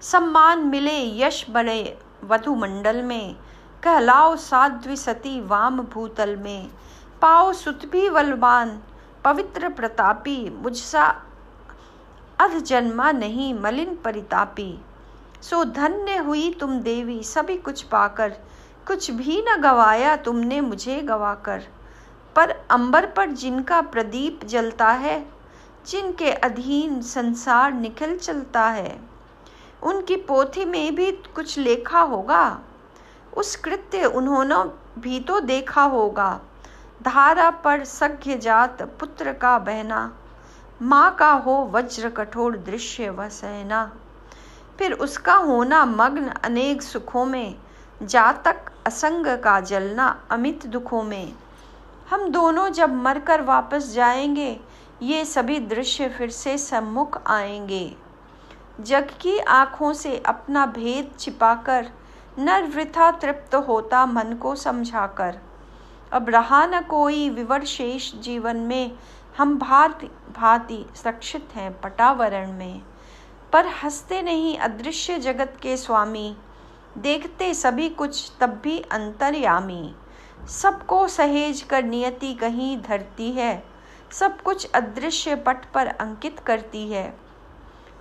[0.00, 3.36] सम्मान मिले यश बड़े वधु मंडल में,
[3.82, 6.70] कहलाओ साध्वी सती वाम भूतल में।
[7.22, 8.80] पाओ सुत भी बलवान
[9.24, 11.22] पवित्र प्रतापी, मुझसा
[12.40, 14.78] अध जन्मा नहीं, मलिन परितापी।
[15.42, 18.28] सो धन्य हुई तुम देवी, सभी कुछ पाकर।
[18.86, 21.62] कुछ भी न गवाया तुमने मुझे गवाकर।
[22.36, 25.26] पर अंबर पर जिनका प्रदीप जलता है,
[25.86, 29.00] जिनके अधीन संसार निखिल चलता है,
[29.82, 32.60] उनकी पोथी में भी कुछ लेखा होगा?
[33.36, 36.40] उस कृत्य उन्होंने भी तो देखा होगा।
[37.02, 40.16] धारा पर सख्य जात पुत्र का बहना,
[40.82, 43.92] माँ का हो वज्र कठोर दृश्य व सहना।
[44.78, 47.54] फिर उसका होना मग्न अनेक सुखों में,
[48.02, 51.32] जातक असंग का जलना अमित दुखों में।
[52.10, 54.60] हम दोनों जब मरकर वापस जाएँगे,
[55.02, 57.96] ये सभी दृश्य फिर से सम्मुख आएँगे।
[58.80, 61.90] जग की आँखों से अपना भेद छिपाकर,
[62.38, 65.38] नर वृथा तृप्त होता मन को समझाकर।
[66.12, 68.92] अब रहा न कोई विवर शेष जीवन में,
[69.38, 72.82] हम भांति भांति सुरक्षित हैं पटावरण में।
[73.52, 76.36] पर हँसते नहीं अदृश्य जगत के स्वामी,
[76.98, 79.94] देखते सभी कुछ तब भी अंतर्यामी।
[80.48, 83.62] सबको सहेज कर नियति कहीं धरती है,
[84.12, 87.14] सब कुछ अदृश्य पट पर अंकित करती है।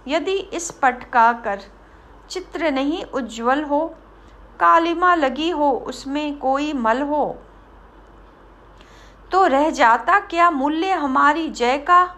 [0.07, 1.61] यदि इस पट का कर
[2.29, 3.87] चित्र नहीं उज्जवल हो,
[4.59, 7.37] कालिमा लगी हो उसमें कोई मल हो
[9.31, 12.15] तो रह जाता क्या मूल्य हमारी जय का?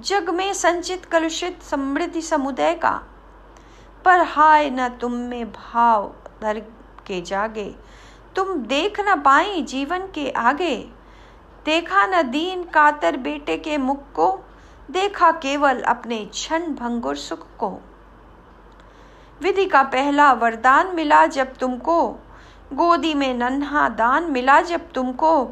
[0.00, 3.02] जग में संचित कलुषित समृद्धि समुदय का?
[4.04, 6.60] पर हाय न तुम में भाव धर
[7.06, 7.74] के जागे।
[8.36, 10.90] तुम देख न पाई जीवन के आगे।
[11.64, 14.40] देखा न दीन कातर बेटे के मुख को।
[14.90, 17.78] देखा केवल अपने क्षण भंगुर सुख को।
[19.42, 22.08] विधि का पहला वरदान मिला जब तुमको।
[22.72, 25.50] गोदी में नन्हा दान मिला जब तुमको।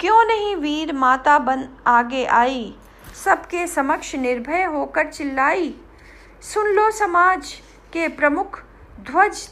[0.00, 2.74] क्यों नहीं वीर माता बन आगे आई?
[3.24, 5.74] सबके समक्ष निर्भय होकर चिल्लाई।
[6.42, 7.52] सुन लो समाज
[7.92, 8.58] के प्रमुख
[9.00, 9.48] ध्वज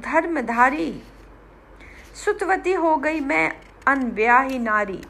[0.00, 1.02] धर्मधारी।
[2.14, 3.50] सुतवती हो गई मैं
[3.86, 5.00] अनब्याही नारी।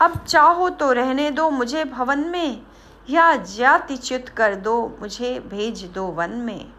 [0.00, 2.62] अब चाहो तो रहने दो मुझे भवन में,
[3.10, 6.72] या जाति च्युत कर दो मुझे भेज दो वन में।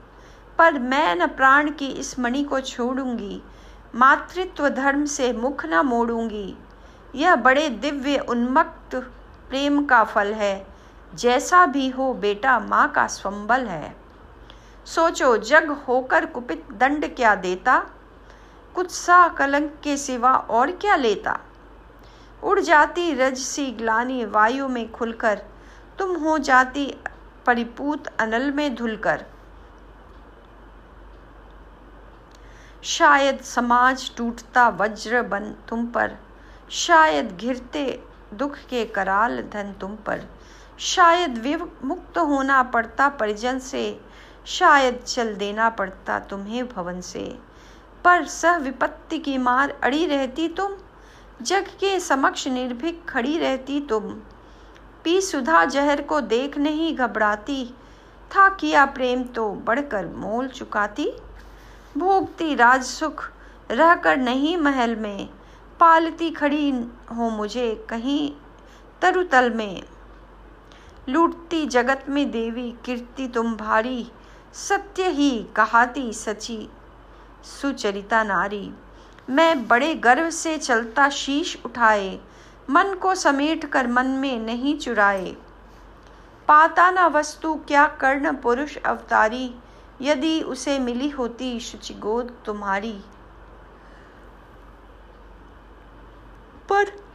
[0.57, 3.41] पर मैं न प्राण की इस मणि को छोड़ूँगी
[3.95, 6.57] मातृत्व धर्म से मुख न मोड़ूँगी।
[7.15, 8.95] यह बड़े दिव्य उन्मक्त
[9.49, 10.67] प्रेम का फल है।
[11.15, 13.95] जैसा भी हो बेटा माँ का स्वंबल है।
[14.85, 17.85] सोचो, जग होकर कुपित दंड क्या देता?
[18.75, 21.39] कुछ सा कलंक के सिवा और क्या लेता?
[22.43, 25.41] उड़ जाती रजसी ग्लानी वायु में खुलकर।
[25.99, 26.97] तुम हो जाती
[27.45, 29.25] परिपूत अनल में धुलकर।
[32.85, 36.17] शायद समाज टूटता वज्र बन तुम पर,
[36.71, 40.21] शायद घिरते दुख के कराल धन तुम पर,
[40.79, 44.01] शायद विमुक्त होना पड़ता परिजन से,
[44.45, 47.39] शायद चल देना पड़ता तुम्हें भवन से।
[48.03, 50.73] पर सह विपत्ति की मार अड़ी रहती तुम,
[51.41, 54.03] जग के समक्ष निर्भीक खड़ी रहती तुम।
[55.03, 57.65] पी सुधा जहर को देख नहीं घबराती,
[58.31, 61.11] था किया प्रेम तो बढ़कर मोल चुकाती।
[61.97, 63.31] भोगती राज सुख,
[63.71, 65.29] रहकर नहीं महल में।
[65.79, 66.69] पालती खड़ी
[67.15, 68.31] हो मुझे, कहीं
[69.01, 69.83] तरुतल में।
[71.09, 74.11] लूटती जगत में देवी, कीर्ति तुम भारी,
[74.53, 76.69] सत्य ही कहाती सची,
[77.61, 78.71] सुचरिता नारी।
[79.29, 82.19] मैं बड़े गर्व से चलता शीश उठाए,
[82.69, 85.35] मन को समेट कर मन में नहीं चुराए।
[86.47, 89.55] पाता न वस्तु, क्या कर्ण पुरुष अवतारी
[90.01, 93.03] यदि उसे मिली होती शुचिगोद तुम्हारी।
[96.69, 97.05] पर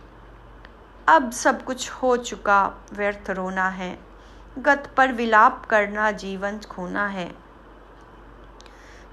[1.08, 4.00] अब सब कुछ हो चुका, व्यर्थ रोना है।
[4.58, 7.34] गत पर विलाप करना जीवन खोना है।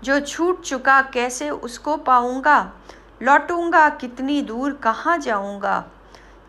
[0.04, 2.74] जो छूट चुका, कैसे उसको पाऊँगा?
[3.22, 5.88] लौटूँगा कितनी दूर, कहाँ जाऊँगा?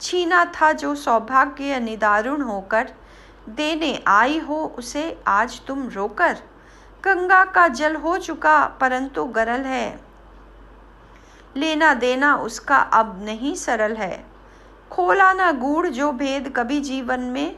[0.00, 2.94] छीना था जो सौभाग्य निदारुण होकर,
[3.48, 6.38] देने आई हो उसे, आज तुम रोकर?
[7.04, 10.00] गंगा का जल हो चुका, परंतु गरल है।
[11.56, 14.26] लेना देना उसका अब नहीं सरल है।
[14.90, 17.56] खोला ना गूढ़ जो भेद कभी जीवन में।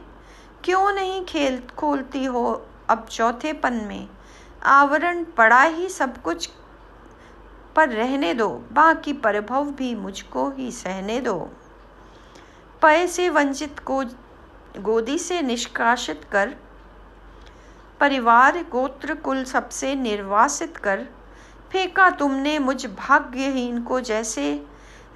[0.63, 4.07] क्यों नहीं खेल, खोलती हो अब चौथेपन में।
[4.63, 6.49] आवरण पड़ा ही सब कुछ
[7.75, 11.49] पर रहने दो, बाकी परिभव भी मुझको ही सहने दो।
[12.81, 14.03] पय से वंचित को
[14.77, 16.55] गोदी से निष्कासित कर
[18.01, 21.03] परिवार गोत्र कुल सबसे निर्वासित कर,
[21.71, 24.65] फेंका तुमने मुझ भाग्यहीन को जैसे।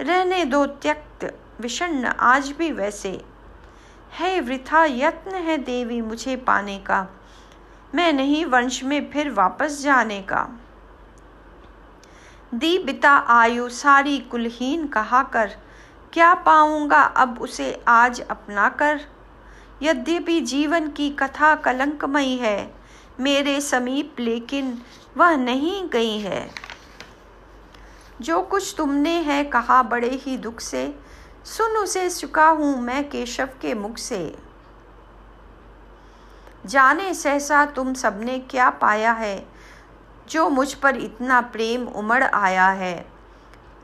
[0.02, 1.26] रहने दो त्यक्त
[1.62, 3.10] विषण आज भी वैसे।
[4.12, 7.08] है वृथा यत्न है देवी मुझे पाने का,
[7.96, 10.48] मैं नहीं वंश में फिर वापस जाने का।
[12.54, 15.52] दी बिता आयु सारी कुलहीन कहा कर,
[16.14, 19.02] क्या पाऊँगा अब उसे आज अपना कर?
[19.84, 22.76] यद्यपि जीवन की कथा कलंकमयी है,
[23.20, 24.78] मेरे समीप लेकिन
[25.18, 26.50] वह नहीं गई है।
[28.22, 30.96] जो कुछ तुमने है कहा बड़े ही दुख से,
[31.46, 34.36] सुन उसे चुका हूँ मैं केशव के मुख से।
[36.66, 39.48] जाने सहसा तुम सबने क्या पाया है,
[40.30, 43.06] जो मुझ पर इतना प्रेम उमड़ आया है।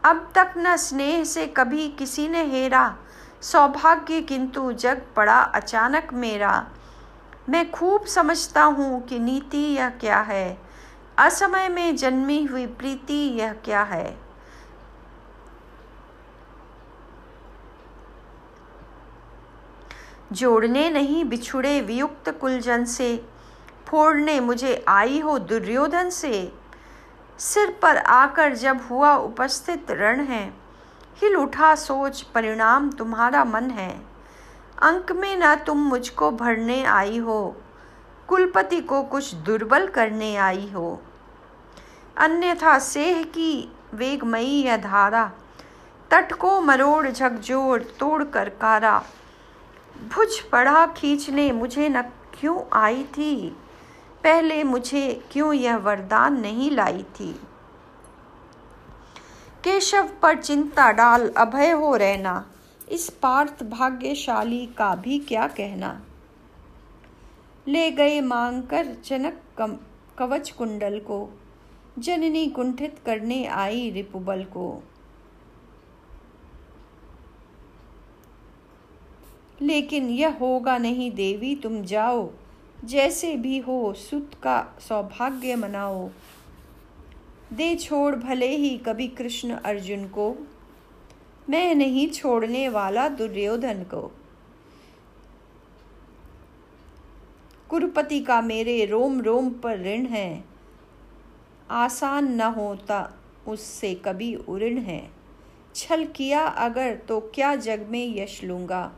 [0.04, 2.96] अब तक न स्नेह से कभी किसी ने हेरा
[3.42, 6.68] सौभाग्य, किंतु जग पड़ा अचानक मेरा।
[7.50, 10.58] मैं खूब समझता हूँ कि नीति यह क्या है।
[11.18, 14.18] असमय में जन्मी हुई प्रीति यह क्या है।
[20.32, 23.26] जोड़ने नहीं, बिछुड़े वियुक्त कुलजन से।
[23.88, 26.54] फोड़ने मुझे आई हो दुर्योधन से।
[27.40, 30.61] सिर पर आकर जब हुआ उपस्थित रण है।
[31.22, 34.02] हिल उठा, सोच, परिणाम तुम्हारा मन है।
[34.82, 37.56] अंक में न तुम मुझको भरने आई हो,
[38.28, 41.02] कुलपति को कुछ दुर्बल करने आई हो।
[42.18, 45.32] अन्यथा सेह की वेगमयी यह धारा,
[46.12, 49.04] तट को मरोड़, झकझोर तोड़ कर। कारा
[50.10, 52.02] भुज पड़ा खींचने मुझे न
[52.40, 53.58] क्यों आई थी?
[54.24, 57.40] पहले मुझे क्यों यह वरदान नहीं लाई थी?
[59.64, 62.52] केशव पर चिंता डाल, अभय हो रहना।
[62.92, 66.06] इस पार्थ भाग्यशाली का भी क्या कहना?
[67.68, 69.42] ले गए मांग कर जनक
[70.18, 71.30] कवच कुंडल को।
[72.00, 74.84] जननी कुंठित करने आई रिपुबल को।
[79.62, 82.30] लेकिन यह होगा नहीं देवी, तुम जाओ।
[82.86, 86.10] जैसे भी हो, सुत का सौभाग्य मनाओ।
[87.54, 90.36] दे छोड़ भले ही कभी कृष्ण अर्जुन को।
[91.50, 94.02] मैं नहीं छोड़ने वाला दुर्योधन को।
[97.70, 100.44] कुरुपति का मेरे रोम रोम पर ऋण है।
[101.72, 103.14] आसान न होता
[103.48, 105.02] उससे कभी उऋण है।
[105.76, 108.92] छल किया अगर तो क्या जग में यश लूँगा।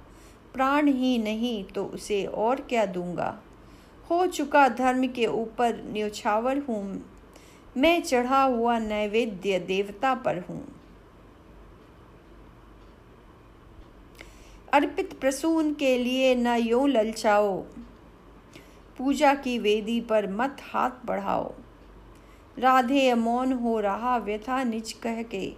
[0.53, 3.39] प्राण ही नहीं तो उसे और क्या दूँगा।
[4.09, 7.12] हो चुका धर्म के ऊपर न्योछावर हूँ
[7.77, 10.63] मैं चढ़ा हुआ नैवेद्य देवता पर हूँ।
[14.73, 17.57] अर्पित प्रसून के लिए न यो ललचाओ।
[18.97, 21.51] पूजा की वेदी पर मत हाथ बढ़ाओ।
[22.57, 25.53] राधे मौन हो रहा व्यथा निज कह के,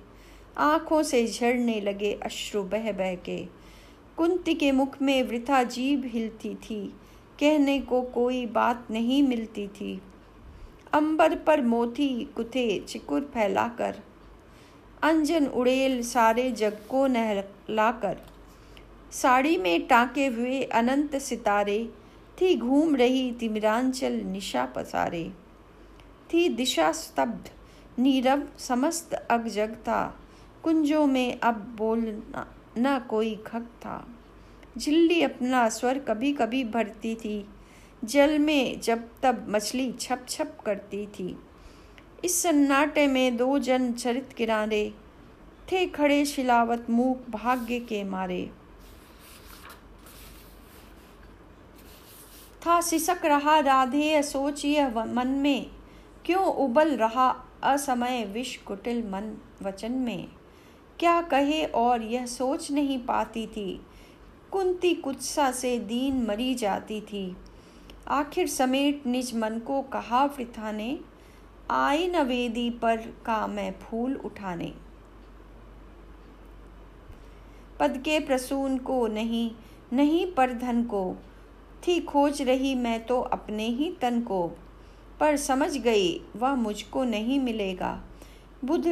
[0.58, 3.38] आँखों से झड़ने लगे अश्रु बह बह के।
[4.17, 6.86] कुंती के मुख में वृथा जीभ हिलती थी,
[7.39, 10.01] कहने को कोई बात नहीं मिलती थी।
[10.96, 13.96] अंबर पर मोती कुथे चिकुर फैलाकर,
[15.04, 18.18] अंजन उड़ेल सारे जग को नहलाकर।
[19.12, 21.90] साड़ी में टाके हुए अनंत सितारे,
[22.42, 25.32] थी घूम रही तिमिरांचल निशा पसारे।
[26.34, 27.50] थी दिशा स्तब्ध,
[28.00, 30.20] नीरव समस्त अग जग था।
[30.64, 34.08] कुंजों में अब बोलना न कोई खग था।
[34.78, 37.38] झिल्ली अपना स्वर कभी कभी भरती थी।
[38.06, 41.36] जल में जब तब मछली छप छप करती थी।
[42.26, 44.94] इस सन्नाटे में दो जन चरित किनारे
[45.72, 48.49] थे खड़े शिलावत मूक भाग्य के मारे।
[52.62, 55.66] था सिसक रहा राधे सोच यह मन में,
[56.26, 57.30] क्यों उबल रहा
[57.64, 60.28] असमय विष कुटिल मन वचन में।
[60.99, 63.82] क्या कहे और यह सोच नहीं पाती थी,
[64.51, 67.36] कुंती कुत्सा से दीन मरी जाती थी।
[68.08, 70.97] आखिर समेट निज मन को कहा वृथा ने
[71.72, 74.74] आई न वेदी पर का मैं फूल उठाने।
[77.80, 79.51] पद के प्रसून को नहीं
[79.93, 81.16] नहीं पर धन को।
[81.88, 84.47] थी खोज रही मैं तो अपने ही तन को।
[85.20, 87.99] पर समझ गई वह मुझको नहीं मिलेगा।
[88.66, 88.88] बुध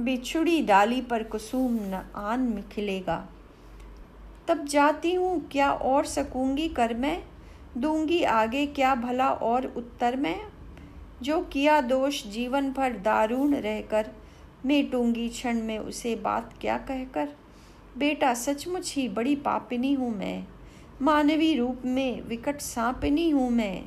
[0.00, 3.24] बिछुड़ी डाली पर कुसुम न आन खिलेगा
[4.48, 7.22] तब जाती हूँ, क्या और सकूँगी कर मैं?
[7.80, 10.40] दूँगी आगे क्या भला और उत्तर मैं?
[11.22, 14.10] जो किया दोष जीवन भर दारुण रहकर,
[14.66, 17.28] मेटूँगी क्षण में उसे बात क्या कहकर?
[17.98, 20.46] बेटा, सचमुच ही बड़ी पापिनी हूँ मैं।
[21.02, 23.84] मानवी रूप में विकट सांपिनी हूँ मैं।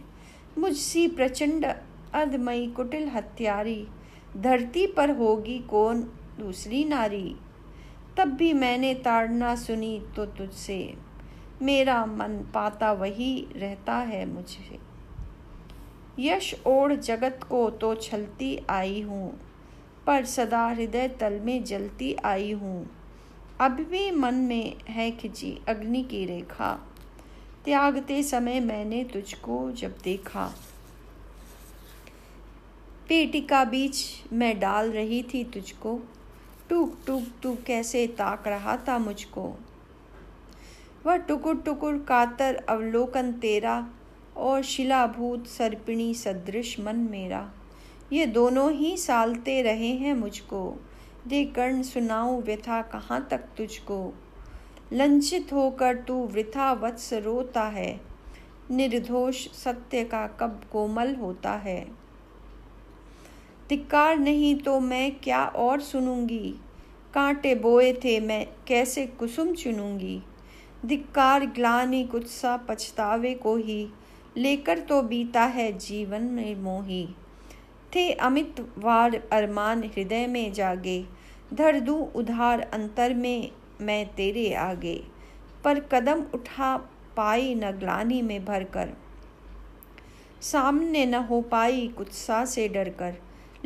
[0.57, 1.65] मुझसी प्रचंड
[2.13, 3.87] अधमयी कुटिल हत्यारी,
[4.37, 6.01] धरती पर होगी कौन
[6.39, 7.35] दूसरी नारी?
[8.17, 11.10] तब भी मैंने ताड़ना सुनी तो तुझसे।
[11.61, 14.79] मेरा मन पाता वही रहता है मुझे।
[16.19, 19.31] यश ओढ़ जगत को तो छलती आई हूँ,
[20.07, 22.89] पर सदा हृदय तल में जलती आई हूँ।
[23.61, 26.73] अब भी मन में है खिंची अग्नि की रेखा,
[27.65, 30.45] त्यागते समय मैंने तुझको जब देखा।
[33.09, 34.03] पेटिका बीच
[34.33, 35.99] मैं डाल रही थी तुझको,
[36.69, 39.53] टूक टूक तू कैसे ताक रहा था मुझको।
[41.05, 43.87] वह टुकुर टुकुर कातर अवलोकन तेरा
[44.37, 47.53] और शिलाभूत सर्पिणी सदृश मन मेरा।
[48.13, 50.79] ये दोनों ही सालते रहे हैं मुझको।
[51.27, 54.13] दे कर्ण सुनाऊं व्यथा कहाँ तक तुझको?
[54.93, 58.01] लंचित होकर तू वृथा वत्स रोता है।
[58.71, 61.87] निर्दोष सत्य का कब कोमल होता है।
[63.69, 66.55] धिक्कार नहीं तो मैं क्या और सुनूँगी?
[67.13, 70.23] कांटे बोए थे मैं कैसे कुसुम चुनूँगी?
[70.85, 73.87] धिक्कार, ग्लानी कुछ सा पछतावे को ही
[74.37, 77.07] लेकर तो बीता है जीवन में मोही।
[77.95, 81.03] थे अमित वार अरमान हृदय में जागे,
[81.53, 83.51] धर दू उधार अंतर में
[83.81, 85.03] मैं तेरे आगे,
[85.63, 86.75] पर कदम उठा
[87.17, 88.93] पाई न ग्लानी में भरकर।
[90.41, 93.15] सामने न हो पाई कुत्सा से डरकर,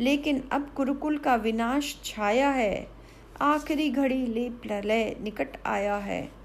[0.00, 2.86] लेकिन अब कुरुकुल का विनाश छाया है,
[3.40, 6.35] आखिरी घड़ी ले प्रलय निकट आया है।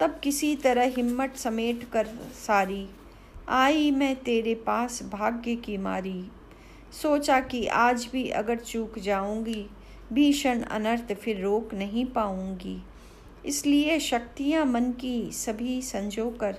[0.00, 2.06] तब किसी तरह हिम्मत समेट कर
[2.46, 2.88] सारी।
[3.48, 6.30] आई मैं तेरे पास भाग्य की मारी।
[7.02, 9.66] सोचा कि आज भी अगर चूक जाऊँगी,
[10.12, 12.82] भीषण अनर्थ फिर रोक नहीं पाऊँगी।
[13.46, 16.56] इसलिए शक्तियाँ मन की सभी संजोकर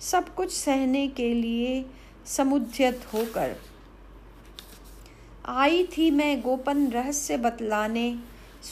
[0.00, 1.84] सब कुछ सहने के लिए
[2.26, 3.56] समुद्यत होकर।
[5.46, 8.16] आई थी मैं गोपन रहस्य बतलाने,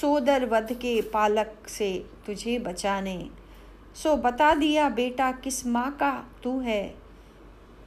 [0.01, 3.40] सोदर वध के पालक से तुझे बचाने।
[3.95, 6.95] सो बता दिया, बेटा, किस माँ का तू है?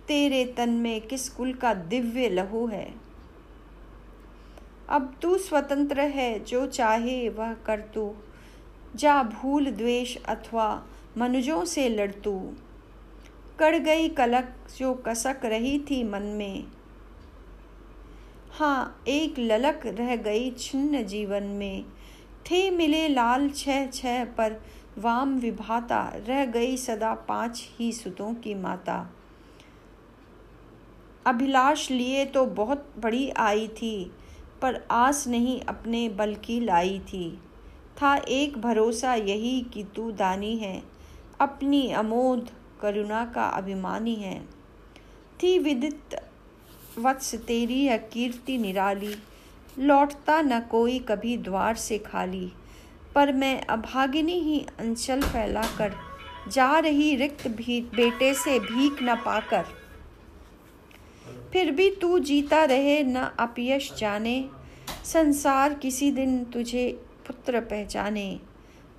[0.08, 2.94] तेरे तन में किस कुल का दिव्य लहू है?
[4.90, 8.16] अब तू स्वतंत्र है, जो चाहे वह कर तू।
[8.96, 10.86] जा भूल, द्वेष अथवा
[11.18, 12.54] मनुजों से लड़तू
[13.60, 16.64] कड़ गई कलक जो कसक रही थी मन में।
[18.52, 21.86] हाँ एक ललक रह गई छिन्न जीवन में।
[22.46, 24.62] थे मिले लाल छह छह पर
[24.98, 28.98] वाम विभाता रह गई सदा पाँच ही सुतों की माता।
[31.26, 34.12] अभिलाष लिए तो बहुत बड़ी आई थी,
[34.62, 37.40] पर आस नहीं अपने बल की लाई थी।
[38.02, 40.84] था एक भरोसा यही कि तू दानी है,
[41.42, 42.50] अपनी अमोद
[42.82, 44.40] करुणा का अभिमानी है।
[45.44, 46.16] थी विदित
[47.00, 49.16] वत्स तेरी है कीर्ति निराली,
[49.80, 52.52] लौटता न कोई कभी द्वार से खाली।
[53.16, 55.94] पर मैं अभागिनी ही अंचल फैलाकर
[56.48, 59.64] जा रही रिक्त भी बेटे से भीख न पाकर।
[61.54, 64.50] फिर भी तू जीता रहे, न अपयश जाने।
[65.04, 68.40] संसार किसी दिन तुझे पुत्र पहचाने।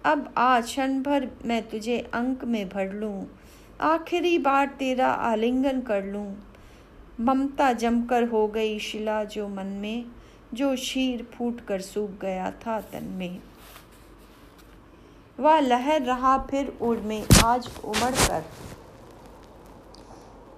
[0.05, 3.27] अब आ क्षण भर मैं तुझे अंक में भर लूँ।
[3.81, 6.37] आखिरी बार तेरा आलिंगन कर लूँ।
[7.21, 10.05] ममता जमकर हो गई शिला जो मन में,
[10.55, 13.39] जो शीर फूट कर सूख गया था तन में।
[15.41, 18.45] वह लहर रहा फिर उड़ में, आज उमड़ कर।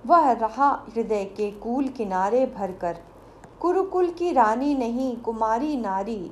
[0.07, 2.99] वह रहा हृदय के कूल किनारे भरकर
[3.61, 6.31] कुरुकुल की रानी नहीं, कुमारी नारी।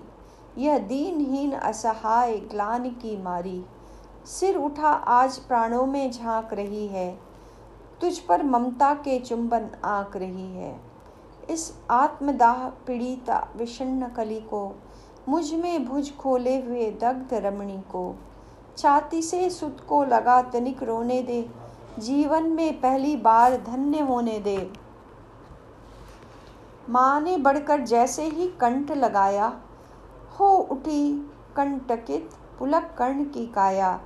[0.58, 3.64] यह दीनहीन असहाय ग्लान की मारी।
[4.26, 7.18] सिर उठा आज प्राणों में झाँक रही है।
[8.00, 10.80] तुझ पर ममता के चुंबन आंक रही है।
[11.50, 14.76] इस आत्मदाह पीड़िता विषण्ण कली को,
[15.28, 18.16] मुझमें भुज खोले हुए दग्ध रमणी को।
[18.78, 21.48] छाती से सुत को लगा तनिक रोने दे।
[21.98, 24.56] जीवन में पहली बार धन्य होने दे।
[26.90, 29.52] माँ ने बढ़कर जैसे ही कंठ लगाया,
[30.40, 31.12] हो उठी
[31.56, 34.00] कंटकित पुलक कर्ण की काया।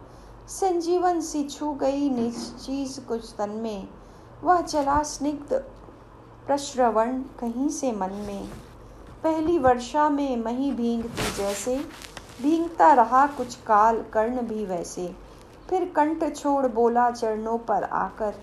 [0.48, 3.88] संजीवन सी छू गई चीज़ कुछ तन में।
[4.42, 5.54] वह चला स्निग्ध
[6.46, 8.48] प्रश्रवण कहीं से मन में।
[9.22, 11.76] पहली वर्षा में मही भींगती जैसे
[12.42, 15.14] भींगता रहा कुछ काल कर्ण भी वैसे।
[15.70, 18.34] फिर कंठ छोड़ बोला चरणों पर आकर,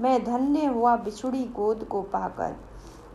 [0.00, 2.54] मैं धन्य हुआ बिछुड़ी गोद को पाकर,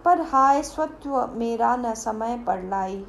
[0.05, 3.05] पर हाय स्वत्व मेरा न समय पर लाई।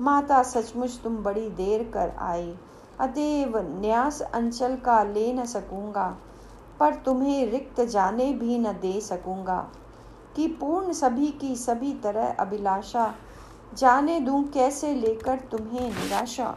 [0.00, 2.54] माता सचमुच तुम बड़ी देर कर आई
[3.00, 6.16] अदेव न्यास अंचल का ले न सकूँगा,
[6.80, 9.68] पर तुम्हें रिक्त जाने भी न दे सकूँगा।
[10.36, 13.14] कि पूर्ण सभी की सभी तरह अभिलाषा
[13.78, 16.54] जाने दूँ कैसे लेकर तुम्हें निराशा?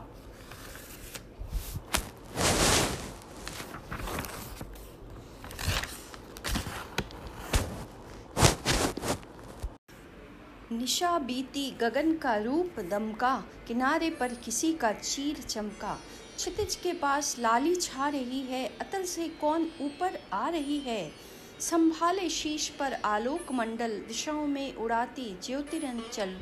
[10.71, 13.35] निशा बीती गगन का रूप दमका,
[13.67, 15.97] किनारे पर किसी का चीर चमका।
[16.37, 21.11] क्षितिज के पास लाली छा रही है, अतल से कौन ऊपर आ रही है?
[21.59, 26.35] संभाले शीश पर आलोक मंडल, दिशाओं में उड़ाती ज्योतिरंचल।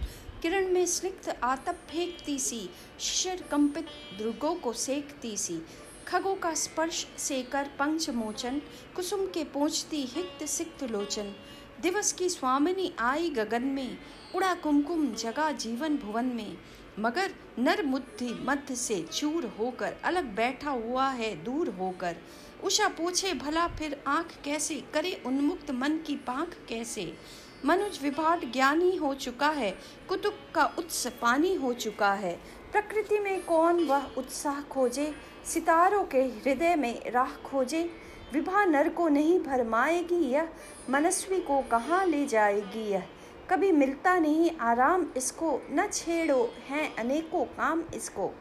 [0.46, 2.70] किरण में स्निग्ध आतप फेंकती सी,
[3.00, 3.86] शिशिर कंपित
[4.18, 5.60] दुर्गों को सेकती सी।
[6.08, 8.62] खगों का स्पर्श सेकर पंच मोचन
[8.96, 11.36] कुसुम के पहुँचती हिक्त सिक्त लोचन।
[11.82, 13.98] दिवस की स्वामिनी आई गगन में,
[14.36, 16.58] उड़ा कुमकुम जगा जीवन भुवन में।
[17.00, 22.16] मगर नर मुद्धि मध्य से चूर होकर, अलग बैठा हुआ है दूर होकर।
[22.64, 24.84] उषा पूछे, भला फिर आँख कैसे?
[24.94, 27.18] करे उन्मुक्त मन की पांख कैसे?
[27.66, 29.78] मनुज विभाट ज्ञानी हो चुका है
[30.10, 32.40] कुतुब का उत्स पानी हो चुका है।
[32.72, 37.92] प्रकृति में कौन वह उत्साह खोजे, सितारों के हृदय में राह खोजे।
[38.34, 40.50] विभा नर को नहीं भरमाएगी यह,
[40.90, 43.04] मनस्वी को कहाँ ले जाएगी यह?
[43.50, 48.32] कभी मिलता नहीं, आराम इसको, न छेड़ो, हैं अनेकों काम इसको।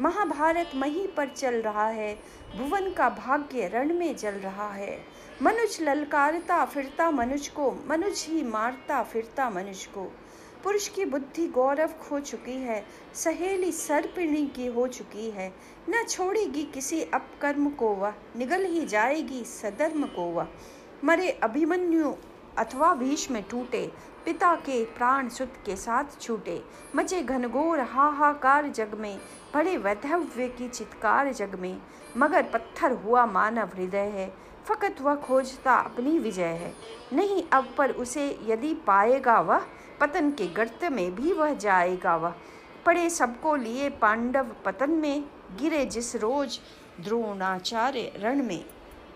[0.00, 2.18] महाभारत मही पर चल रहा है,
[2.56, 8.42] भुवन का भाग्य रण में जल रहा है। मनुज ललकारता फिरता मनुज को, मनुज ही
[8.42, 10.02] मारता फिरता मनुज को।
[10.64, 15.54] पुरुष की बुद्धि गौरव खो चुकी है, सहेली सर्पिणी की हो चुकी है।
[15.90, 20.48] न छोड़ेगी किसी अपकर्म को वह, निगल ही जाएगी सदर्म को वह।
[21.04, 22.14] मरे अभिमन्यु
[22.58, 23.92] अथवा भीष में टूटे,
[24.24, 26.62] पिता के प्राण सुत के साथ छूटे।
[26.96, 29.18] मचे घनघोर हाहाकार जग में
[29.54, 31.80] बड़े वैधव्य की चित्कार जग में।
[32.16, 36.74] मगर पत्थर हुआ मानव हृदय है फकत वह खोजता अपनी विजय है।
[37.12, 39.66] नहीं, अब पर उसे यदि पाएगा वह,
[40.00, 42.34] पतन के गर्त में भी वह जाएगा वह।
[42.86, 45.24] पड़े सबको लिए पांडव पतन में,
[45.60, 46.60] गिरे जिस रोज
[47.00, 48.64] द्रोणाचार्य रण में।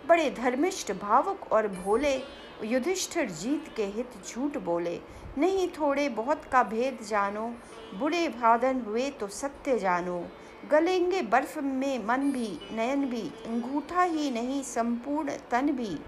[0.06, 2.22] बड़े धर्मिष्ठ भावुक और भोले,
[2.64, 5.00] युधिष्ठिर जीत के हित झूठ बोले।
[5.38, 7.54] नहीं, थोड़े बहुत का भेद जानो,
[7.94, 10.26] बुरे भादन हुए तो सत्य जानो।
[10.70, 15.98] गलेंगे बर्फ़ में मन भी, नयन भी, अंगूठा ही नहीं, संपूर्ण तन भी।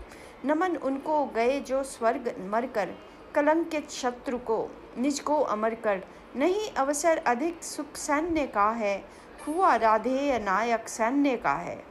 [0.45, 2.89] नमन उनको गए जो स्वर्ग मर मरकर
[3.35, 6.05] कलंकित शत्रु को, निज को अमर कर।
[6.37, 9.05] नहीं अवसर अधिक सुख सैन्य का है,
[9.49, 11.85] हुआ राधेय नायक सैन्य का है।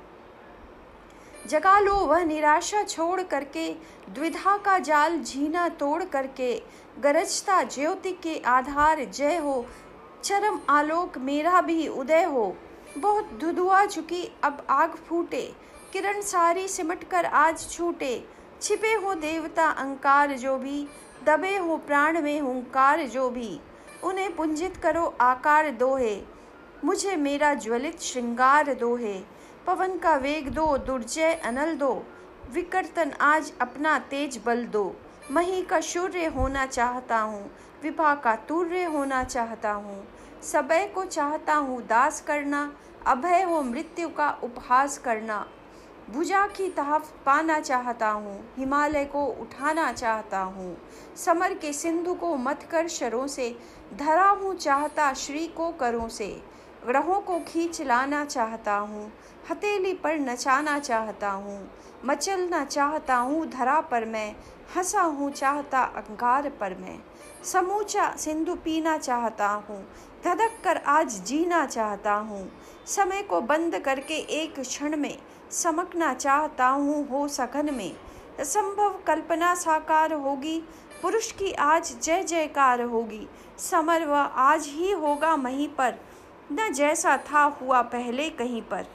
[1.48, 3.74] जगा लो वह निराशा छोड़ करके,
[4.10, 6.62] द्विधा का जाल झीना तोड़ करके,
[7.00, 9.66] गरजता ज्योति के आधार जय हो
[10.24, 12.56] चरम आलोक मेरा भी उदय हो।
[12.98, 15.42] बहुत धुधुआ चुकी अब आग फूटे।
[15.94, 18.14] किरण सारी सिमट कर आज छूटे।
[18.62, 20.86] छिपे हो देवता अंकार जो भी,
[21.26, 23.60] दबे हो प्राण में हुंकार जो भी।
[24.04, 26.16] उन्हें पुंजित करो आकार दोहे।
[26.86, 29.20] मुझे मेरा ज्वलित श्रृंगार दोहे।
[29.68, 31.94] पवन का वेग दो, दुर्जय अनल दो।
[32.54, 34.96] विकर्तन आज अपना तेज बल दो।
[35.32, 37.50] मही का शूर्य होना चाहता हूँ,
[37.84, 40.04] विभा का तूर्य होना चाहता हूँ।
[40.44, 42.72] सबय को चाहता हूँ दास करना,
[43.08, 45.46] अभय हो मृत्यु का उपहास करना।
[46.10, 50.76] भुजा की तहफ पाना चाहता हूँ, हिमालय को उठाना चाहता हूँ।
[51.16, 53.56] समर के सिंधु को मत कर शरों से,
[53.94, 56.28] धरा हूँ चाहता श्री को करों से।
[56.86, 59.12] ग्रहों को खींच लाना चाहता हूँ,
[59.52, 61.60] हथेली पर नचाना चाहता हूँ।
[62.06, 64.36] मचलना चाहता हूँ धरा पर मैं,
[64.76, 67.00] हंसा हूँ चाहता अंगार पर मैं।
[67.44, 69.80] समूचा सिंधु पीना चाहता हूँ
[70.26, 72.48] धधक कर आज जीना चाहता हूँ।
[72.88, 75.18] समय को बंद करके एक क्षण में
[75.52, 77.92] समकना चाहता हूँ हो सघन में।
[78.40, 80.60] असंभव कल्पना साकार होगी,
[81.02, 83.28] पुरुष की आज जय जयकार होगी।
[83.60, 85.96] समर वह आज ही होगा मही पर,
[86.52, 88.86] न जैसा था हुआ पहले कहीं पर।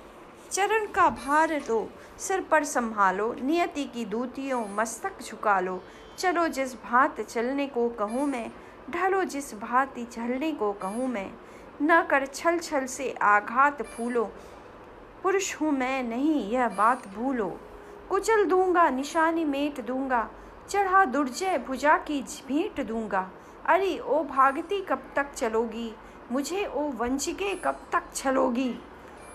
[0.50, 1.88] चरण का भार दो
[2.18, 5.80] सिर पर संभालो, नियति की दूतियों मस्तक झुका लो
[6.18, 8.50] चलो जिस भात चलने को कहूँ मैं,
[8.90, 11.30] ढलो जिस भांति झलने को कहूँ मैं।
[11.82, 14.24] न कर छल छल से आघात फूलो,
[15.22, 17.48] पुरुष हूँ मैं नहीं, यह बात भूलो।
[18.10, 20.28] कुचल दूँगा, निशानी मेट दूँगा,
[20.68, 23.28] चढ़ा दुर्जय भुजा की भेंट दूँगा।
[23.66, 25.92] अरे ओ भागती कब तक चलोगी,
[26.32, 28.74] मुझे ओ वंचिके कब तक छलोगी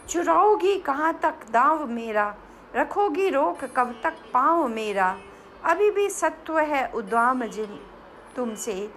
[0.09, 2.35] चुराओगी कहाँ तक दाव मेरा?
[2.75, 5.17] रखोगी रोक कब तक पाँव मेरा?
[5.63, 7.87] अभी भी सत्व है उद्वाम जिन
[8.35, 8.91] तुमसे।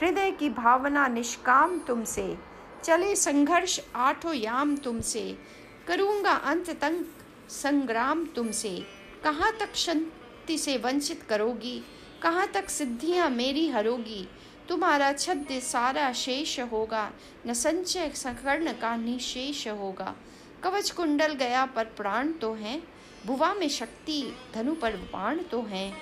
[0.00, 2.38] हृदय की भावना निष्काम तुमसे।
[2.84, 5.38] चले संघर्ष, आठो याम तुमसे।
[5.88, 7.06] करूँगा अंत तक
[7.48, 8.86] संग्राम तुमसे।
[9.24, 11.84] कहाँ तक शांति से वंचित करोगी?
[12.22, 14.28] कहाँ तक सिद्धियाँ मेरी हरोगी?
[14.68, 17.10] तुम्हारा छद्य सारा शेष होगा।
[17.46, 20.14] न संचय सकर्ण का निशेष होगा।
[20.64, 22.80] कवच कुंडल गया पर प्राण तो है,
[23.26, 24.22] बुवा में शक्ति
[24.54, 25.92] धनु पर बाण तो है।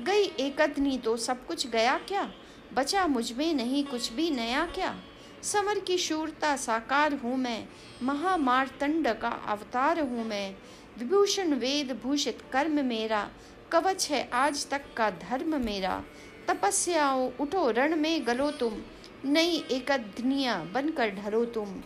[0.00, 2.30] गई एकदनी तो सब कुछ गया क्या?
[2.74, 4.94] बचा मुझमें नहीं कुछ भी नया क्या?
[5.42, 7.68] समर की शूरता साकार हूँ मैं,
[8.02, 10.54] महामारतंड का अवतार हूँ मैं।
[10.98, 13.28] विभूषण वेद भूषित कर्म मेरा,
[13.72, 16.02] कवच है आज तक का धर्म मेरा।
[16.48, 18.72] तपस्याओ उठो, रण में गलो तुम,
[19.24, 21.80] नई एकधनिया बनकर ढरो तुम।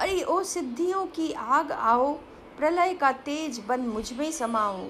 [0.00, 2.12] अरे, ओ सिद्धियों की आग आओ,
[2.58, 4.86] प्रलय का तेज बन मुझमें समाओ।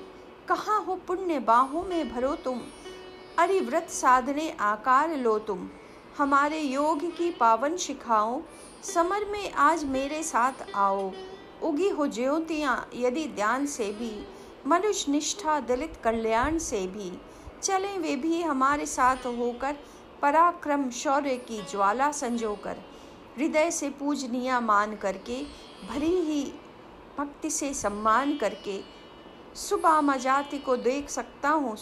[0.49, 2.61] कहाँ हो पुण्य बाहों में भरो तुम?
[3.39, 5.71] अरे, व्रत साधने आकार लो तुम।
[6.19, 8.43] हमारे योग की पावन शिखाओ,
[8.95, 11.13] समर में आज मेरे साथ आओ।
[11.63, 14.27] उगी हो ज्योतियाँ, यदि ध्यान से भी,
[14.67, 17.21] मनुष्य निष्ठा दलित कल्याण से भी।
[17.63, 19.77] चलें वे भी हमारे साथ होकर,
[20.23, 22.92] पराक्रम शौर्य की ज्वाला संजोकर।
[23.37, 25.43] हृदय से पूजनीय मान करके,
[25.89, 26.43] भरी ही
[27.19, 28.81] भक्ति से सम्मान करके
[29.57, 31.77] सुबह जाति को देख सकता हूँ।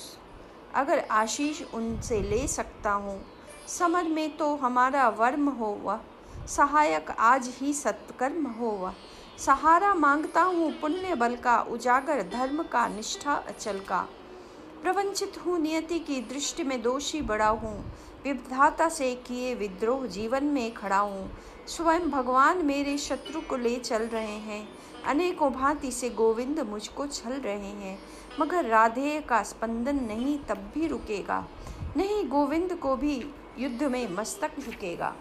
[0.74, 3.20] अगर आशीष उनसे ले सकता हूँ।
[3.68, 6.00] समर में तो हमारा वर्म हो वह
[6.46, 8.94] सहायक आज ही सत्कर्म हो वह
[9.38, 14.00] सहारा माँगता हूँ पुण्य बल का, उजागर धर्म का, निष्ठा अचल का।
[14.82, 17.92] प्रवंचित हूँ नियति की दृष्टि में दोषी बड़ा हूँ।
[18.24, 21.30] विधाता से किए विद्रोह जीवन में खड़ा हूँ।
[21.66, 24.68] स्वयं भगवान मेरे शत्रु को ले चल रहे हैं।
[25.06, 27.98] अनेकों भांति से गोविंद मुझको छल रहे हैं।
[28.40, 31.48] मगर राधे का स्पंदन नहीं तब भी रुकेगा।
[31.96, 35.16] नहीं, गोविंद को भी युद्ध में मस्तक झुकेगा।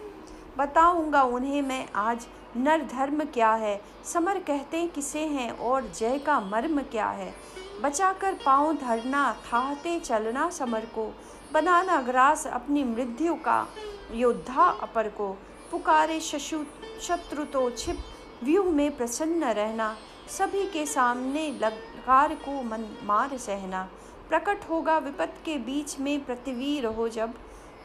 [0.58, 2.26] बताऊँगा उन्हें मैं आज,
[2.56, 3.82] नर धर्म क्या है?
[4.04, 7.34] समर कहते किसे हैं और जय का मर्म क्या है?
[7.82, 11.14] बचाकर पाँव धरना, थाहते चलना समर को।
[11.52, 13.68] बनाना ग्रास अपनी मृत्यु का
[14.12, 15.38] योद्धा अपर को।
[15.70, 16.64] पुकारे शशु,
[17.02, 17.98] शत्रु तो छिप,
[18.44, 19.96] व्यूह में प्रसन्न रहना,
[20.28, 23.88] सभी के सामने लकार को मन मार सहना।
[24.28, 27.34] प्रकट होगा विपत के बीच में प्रतिवीर हो जब,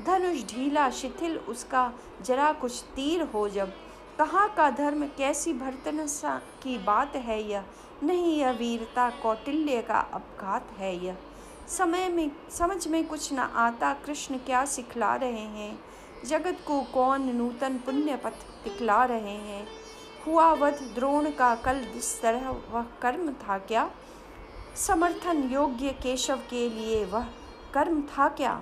[0.06, 3.74] धनुष ढीला शिथिल उसका जरा कुछ तीर हो जब।
[4.18, 6.06] कहाँ का धर्म, कैसी भर्तन
[6.64, 7.64] की बात है यह?
[8.04, 11.18] नहीं यह वीरता कौटिल्य का अपघात है यह।
[11.68, 15.80] समय में, समझ में कुछ न आता कृष्ण क्या सिखला रहे हैं?
[16.26, 19.68] जगत को कौन नूतन पुण्य पथ दिखला रहे हैं?
[20.28, 23.92] हुआ वध द्रोण का कल जिस तरह वह कर्म था क्या?
[24.76, 27.26] समर्थन योग्य केशव के लिए वह
[27.74, 28.62] कर्म था क्या?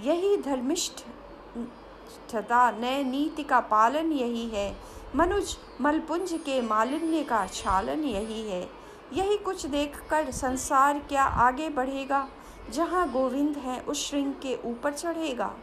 [0.00, 4.76] यही धर्मिष्ठता नए नीति का पालन यही है।
[5.16, 8.83] मनुज मलपुंज के मालिन्य का छालन यही है।
[9.14, 12.28] यही कुछ देखकर संसार क्या आगे बढ़ेगा?
[12.70, 15.54] जहाँ गोविंद है, उस श्रृंग के ऊपर चढ़ेगा।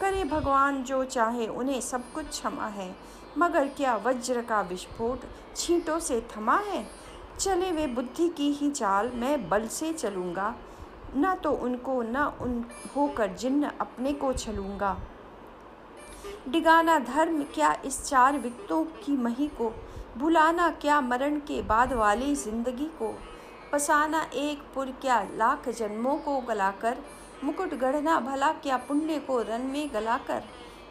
[0.00, 2.96] करे भगवान जो चाहे, उन्हें सब कुछ क्षमा है।
[3.38, 5.20] मगर क्या वज्र का विस्फोट
[5.56, 6.86] छींटों से थमा है?
[7.38, 10.54] चले वे बुद्धि की ही चाल, मैं बल से चलूँगा।
[11.16, 12.64] न तो उनको, न उन
[12.96, 14.98] होकर जिन्न अपने को छलूँगा।
[16.48, 19.74] डिगाना धर्म क्या इस चार वित्तों की मही को
[20.18, 23.14] भुलाना क्या मरण के बाद वाली ज़िंदगी को?
[23.72, 26.96] पसाना एक पुर क्या लाख जन्मों को गलाकर?
[27.44, 30.42] मुकुट गढ़ना भला क्या पुण्य को रन में गलाकर?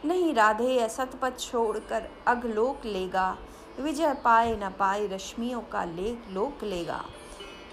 [0.05, 3.37] नहीं राधे सतपथ छोड़कर अघलोक लेगा।
[3.79, 7.03] विजय पाए न पाए रश्मियों का ले लोक लेगा।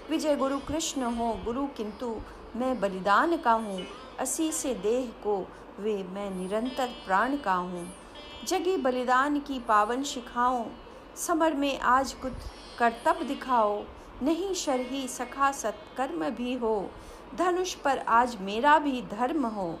[0.09, 2.15] विजय गुरु कृष्ण हो, गुरु किंतु
[2.55, 3.81] मैं बलिदान का हूँ।
[4.19, 5.37] असी से देह को
[5.79, 7.87] वे मैं निरंतर प्राण का हूँ।
[8.47, 10.65] जगी बलिदान की पावन शिखाओ
[11.17, 12.33] समर में आज कुछ
[12.79, 13.83] कर्तव्य दिखाओ,
[14.23, 16.89] नहीं शरही सखा सत्कर्म भी हो।
[17.35, 19.79] धनुष पर आज मेरा भी धर्म हो।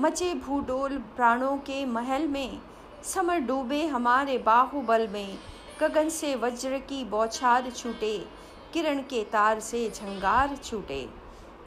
[0.00, 2.58] मचे भूडोल प्राणों के महल में,
[3.04, 5.38] समर डूबे हमारे बाहुबल में।
[5.80, 8.26] गगन से वज्र की बौछार छूटे,
[8.72, 11.08] किरण के तार से झंगार छूटे।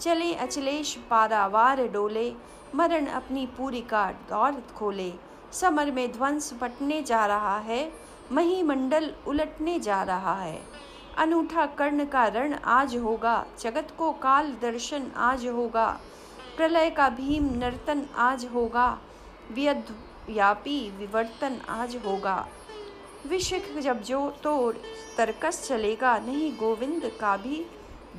[0.01, 2.34] चले अचलेश पारावार डोले,
[2.76, 5.14] मरण अपनी पूरी का दौर खोले।
[5.51, 10.61] समर में ध्वंस पटने जा रहा है महीमंडल उलटने जा रहा है।
[11.17, 15.88] अनूठा कर्ण का रण आज होगा, जगत को काल दर्शन आज होगा,
[16.57, 18.88] प्रलय का भीम नर्तन आज होगा,
[19.51, 19.95] व्यध
[20.30, 22.47] व्यापी विवर्तन आज होगा।
[23.28, 24.76] विशिख जब जो तोड़,
[25.17, 27.65] तरकस चलेगा, नहीं गोविंद का भी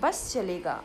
[0.02, 0.82] बस चलेगा।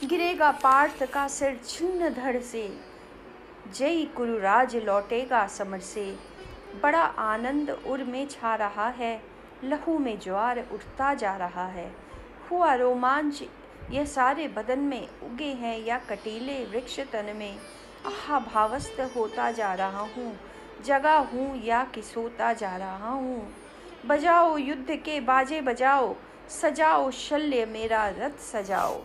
[0.00, 2.62] गिरेगा पार्थ का सिर छिन्न धड़ से।
[3.74, 6.04] जय कुरुराज लौटेगा समर से।
[6.82, 9.20] बड़ा आनंद उर में छा रहा है,
[9.64, 11.90] लहू में ज्वार उठता जा रहा है।
[12.50, 13.42] हुआ रोमांच,
[13.90, 17.58] यह सारे बदन में उगे हैं या कटीले वृक्ष तन में।
[18.06, 20.34] आहा भावस्त होता जा रहा हूँ,
[20.84, 23.46] जगा हूँ या किसोता जा रहा हूँ।
[24.06, 26.14] बजाओ युद्ध के बाजे बजाओ,
[26.50, 29.02] सजाओ शल्य मेरा रथ सजाओ।